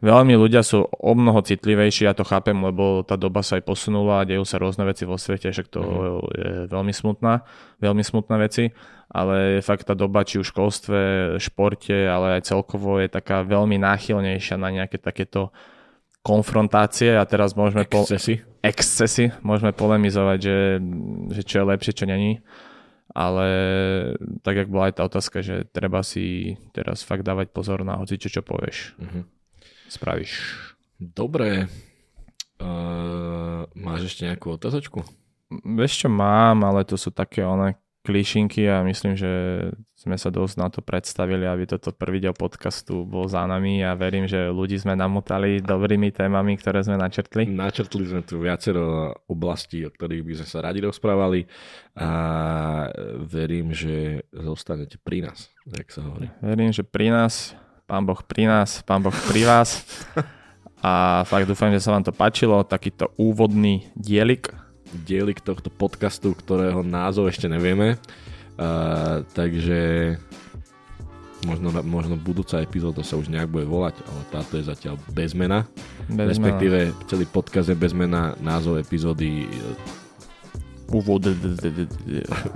veľmi 0.00 0.34
ľudia 0.36 0.64
sú 0.64 0.88
o 0.88 1.12
mnoho 1.12 1.44
citlivejší, 1.44 2.08
ja 2.08 2.16
to 2.16 2.24
chápem, 2.24 2.56
lebo 2.56 3.04
tá 3.04 3.20
doba 3.20 3.44
sa 3.44 3.60
aj 3.60 3.68
posunula 3.68 4.24
a 4.24 4.28
dejú 4.28 4.44
sa 4.48 4.60
rôzne 4.60 4.84
veci 4.88 5.04
vo 5.04 5.20
svete, 5.20 5.52
však 5.52 5.68
to 5.68 5.80
mm. 5.80 5.90
je 6.36 6.50
veľmi 6.72 6.92
smutná, 6.92 7.44
veľmi 7.80 8.02
smutná 8.04 8.36
veci, 8.40 8.72
ale 9.12 9.60
fakt 9.60 9.88
tá 9.88 9.94
doba 9.98 10.24
či 10.24 10.40
už 10.40 10.50
v 10.50 10.52
školstve, 10.56 11.00
športe, 11.42 11.96
ale 12.08 12.40
aj 12.40 12.48
celkovo 12.48 12.96
je 12.98 13.12
taká 13.12 13.44
veľmi 13.44 13.76
náchylnejšia 13.76 14.56
na 14.56 14.72
nejaké 14.72 14.96
takéto 14.96 15.52
konfrontácie 16.20 17.16
a 17.16 17.24
teraz 17.24 17.56
môžeme... 17.56 17.88
Excesy. 17.88 18.44
Po, 18.44 18.66
excesy. 18.66 19.24
Môžeme 19.40 19.72
polemizovať, 19.72 20.38
že, 20.40 20.58
že 21.32 21.42
čo 21.44 21.54
je 21.62 21.68
lepšie, 21.72 21.92
čo 21.96 22.04
není. 22.04 22.44
Ale 23.10 23.46
tak, 24.46 24.54
jak 24.54 24.70
bola 24.70 24.92
aj 24.92 24.94
tá 25.00 25.02
otázka, 25.08 25.42
že 25.42 25.66
treba 25.66 26.04
si 26.06 26.54
teraz 26.70 27.02
fakt 27.02 27.26
dávať 27.26 27.50
pozor 27.50 27.82
na 27.82 27.98
hoci, 27.98 28.20
čo, 28.20 28.30
čo 28.30 28.46
povieš. 28.46 28.94
Uh-huh. 29.02 29.26
Spravíš. 29.90 30.38
Dobre. 31.00 31.66
Uh, 32.60 33.66
máš 33.74 34.14
ešte 34.14 34.28
nejakú 34.30 34.54
otázočku? 34.54 35.02
Vieš 35.50 36.06
čo 36.06 36.08
mám, 36.12 36.62
ale 36.62 36.86
to 36.86 36.94
sú 36.94 37.10
také 37.10 37.42
one 37.42 37.74
klišinky 38.00 38.64
a 38.64 38.80
myslím, 38.88 39.12
že 39.12 39.32
sme 39.92 40.16
sa 40.16 40.32
dosť 40.32 40.54
na 40.56 40.72
to 40.72 40.80
predstavili, 40.80 41.44
aby 41.44 41.68
toto 41.68 41.92
prvý 41.92 42.24
diel 42.24 42.32
podcastu 42.32 43.04
bol 43.04 43.28
za 43.28 43.44
nami 43.44 43.84
a 43.84 43.92
verím, 43.92 44.24
že 44.24 44.48
ľudí 44.48 44.80
sme 44.80 44.96
namotali 44.96 45.60
dobrými 45.60 46.08
témami, 46.08 46.56
ktoré 46.56 46.80
sme 46.80 46.96
načrtli. 46.96 47.44
Načrtli 47.44 48.08
sme 48.08 48.24
tu 48.24 48.40
viacero 48.40 49.12
oblastí, 49.28 49.84
o 49.84 49.92
ktorých 49.92 50.24
by 50.24 50.32
sme 50.40 50.48
sa 50.48 50.58
radi 50.64 50.80
rozprávali 50.80 51.44
a 52.00 52.10
verím, 53.28 53.76
že 53.76 54.24
zostanete 54.32 54.96
pri 54.96 55.28
nás, 55.28 55.52
tak 55.68 55.92
sa 55.92 56.00
hovorí. 56.00 56.32
Verím, 56.40 56.72
že 56.72 56.80
pri 56.80 57.12
nás, 57.12 57.52
pán 57.84 58.08
Boh 58.08 58.24
pri 58.24 58.48
nás, 58.48 58.80
pán 58.80 59.04
Boh 59.04 59.14
pri 59.28 59.44
vás 59.44 59.84
a 60.80 61.20
fakt 61.28 61.44
dúfam, 61.44 61.68
že 61.68 61.84
sa 61.84 61.92
vám 61.92 62.08
to 62.08 62.16
páčilo, 62.16 62.64
takýto 62.64 63.12
úvodný 63.20 63.92
dielik 63.92 64.48
dielik 64.92 65.40
tohto 65.40 65.70
podcastu, 65.70 66.34
ktorého 66.34 66.82
názov 66.82 67.30
ešte 67.30 67.46
nevieme. 67.46 67.96
Uh, 68.60 69.24
takže 69.32 70.14
možno, 71.46 71.72
možno 71.80 72.14
budúca 72.20 72.60
epizóda 72.60 73.00
sa 73.00 73.16
už 73.16 73.32
nejak 73.32 73.48
bude 73.48 73.64
volať, 73.64 73.96
ale 74.04 74.20
táto 74.28 74.60
je 74.60 74.68
zatiaľ 74.68 75.00
bez 75.12 75.32
mena. 75.32 75.64
Bez 76.10 76.36
Respektíve 76.36 76.92
mena. 76.92 77.06
celý 77.08 77.24
podcast 77.24 77.72
je 77.72 77.78
bez 77.78 77.92
mena, 77.96 78.36
názov 78.42 78.80
epizódy 78.80 79.48
Úvod. 80.90 81.22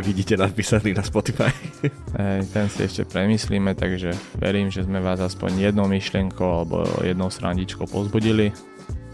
Vidíte 0.03 0.35
napísaný 0.35 0.91
na 0.91 1.07
Spotify. 1.07 1.55
Hej, 2.19 2.51
ten 2.51 2.67
si 2.67 2.83
ešte 2.83 3.07
premyslíme, 3.07 3.79
takže 3.79 4.11
verím, 4.43 4.75
že 4.75 4.83
sme 4.83 4.99
vás 4.99 5.23
aspoň 5.23 5.71
jednou 5.71 5.87
myšlienkou 5.87 6.43
alebo 6.43 6.83
jednou 7.07 7.31
srandičkou 7.31 7.87
pozbudili, 7.87 8.51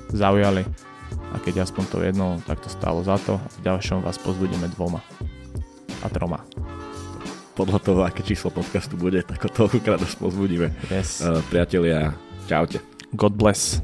zaujali 0.09 0.90
a 1.31 1.37
keď 1.39 1.67
aspoň 1.67 1.85
to 1.87 1.99
jedno, 2.03 2.27
tak 2.45 2.61
to 2.61 2.69
stálo 2.69 3.03
za 3.07 3.19
to. 3.23 3.39
V 3.61 3.67
ďalšom 3.67 4.03
vás 4.03 4.19
pozbudíme 4.19 4.67
dvoma 4.75 5.03
a 6.03 6.07
troma. 6.09 6.43
Podľa 7.55 7.79
toho, 7.83 8.01
aké 8.07 8.25
číslo 8.25 8.49
podcastu 8.49 8.97
bude, 8.97 9.21
tak 9.21 9.45
o 9.45 9.51
toľkokrát 9.51 10.01
nás 10.01 10.17
pozbudíme. 10.17 10.73
Yes. 10.89 11.21
Uh, 11.21 11.45
priatelia, 11.53 12.17
čaute. 12.49 12.81
God 13.13 13.37
bless. 13.37 13.83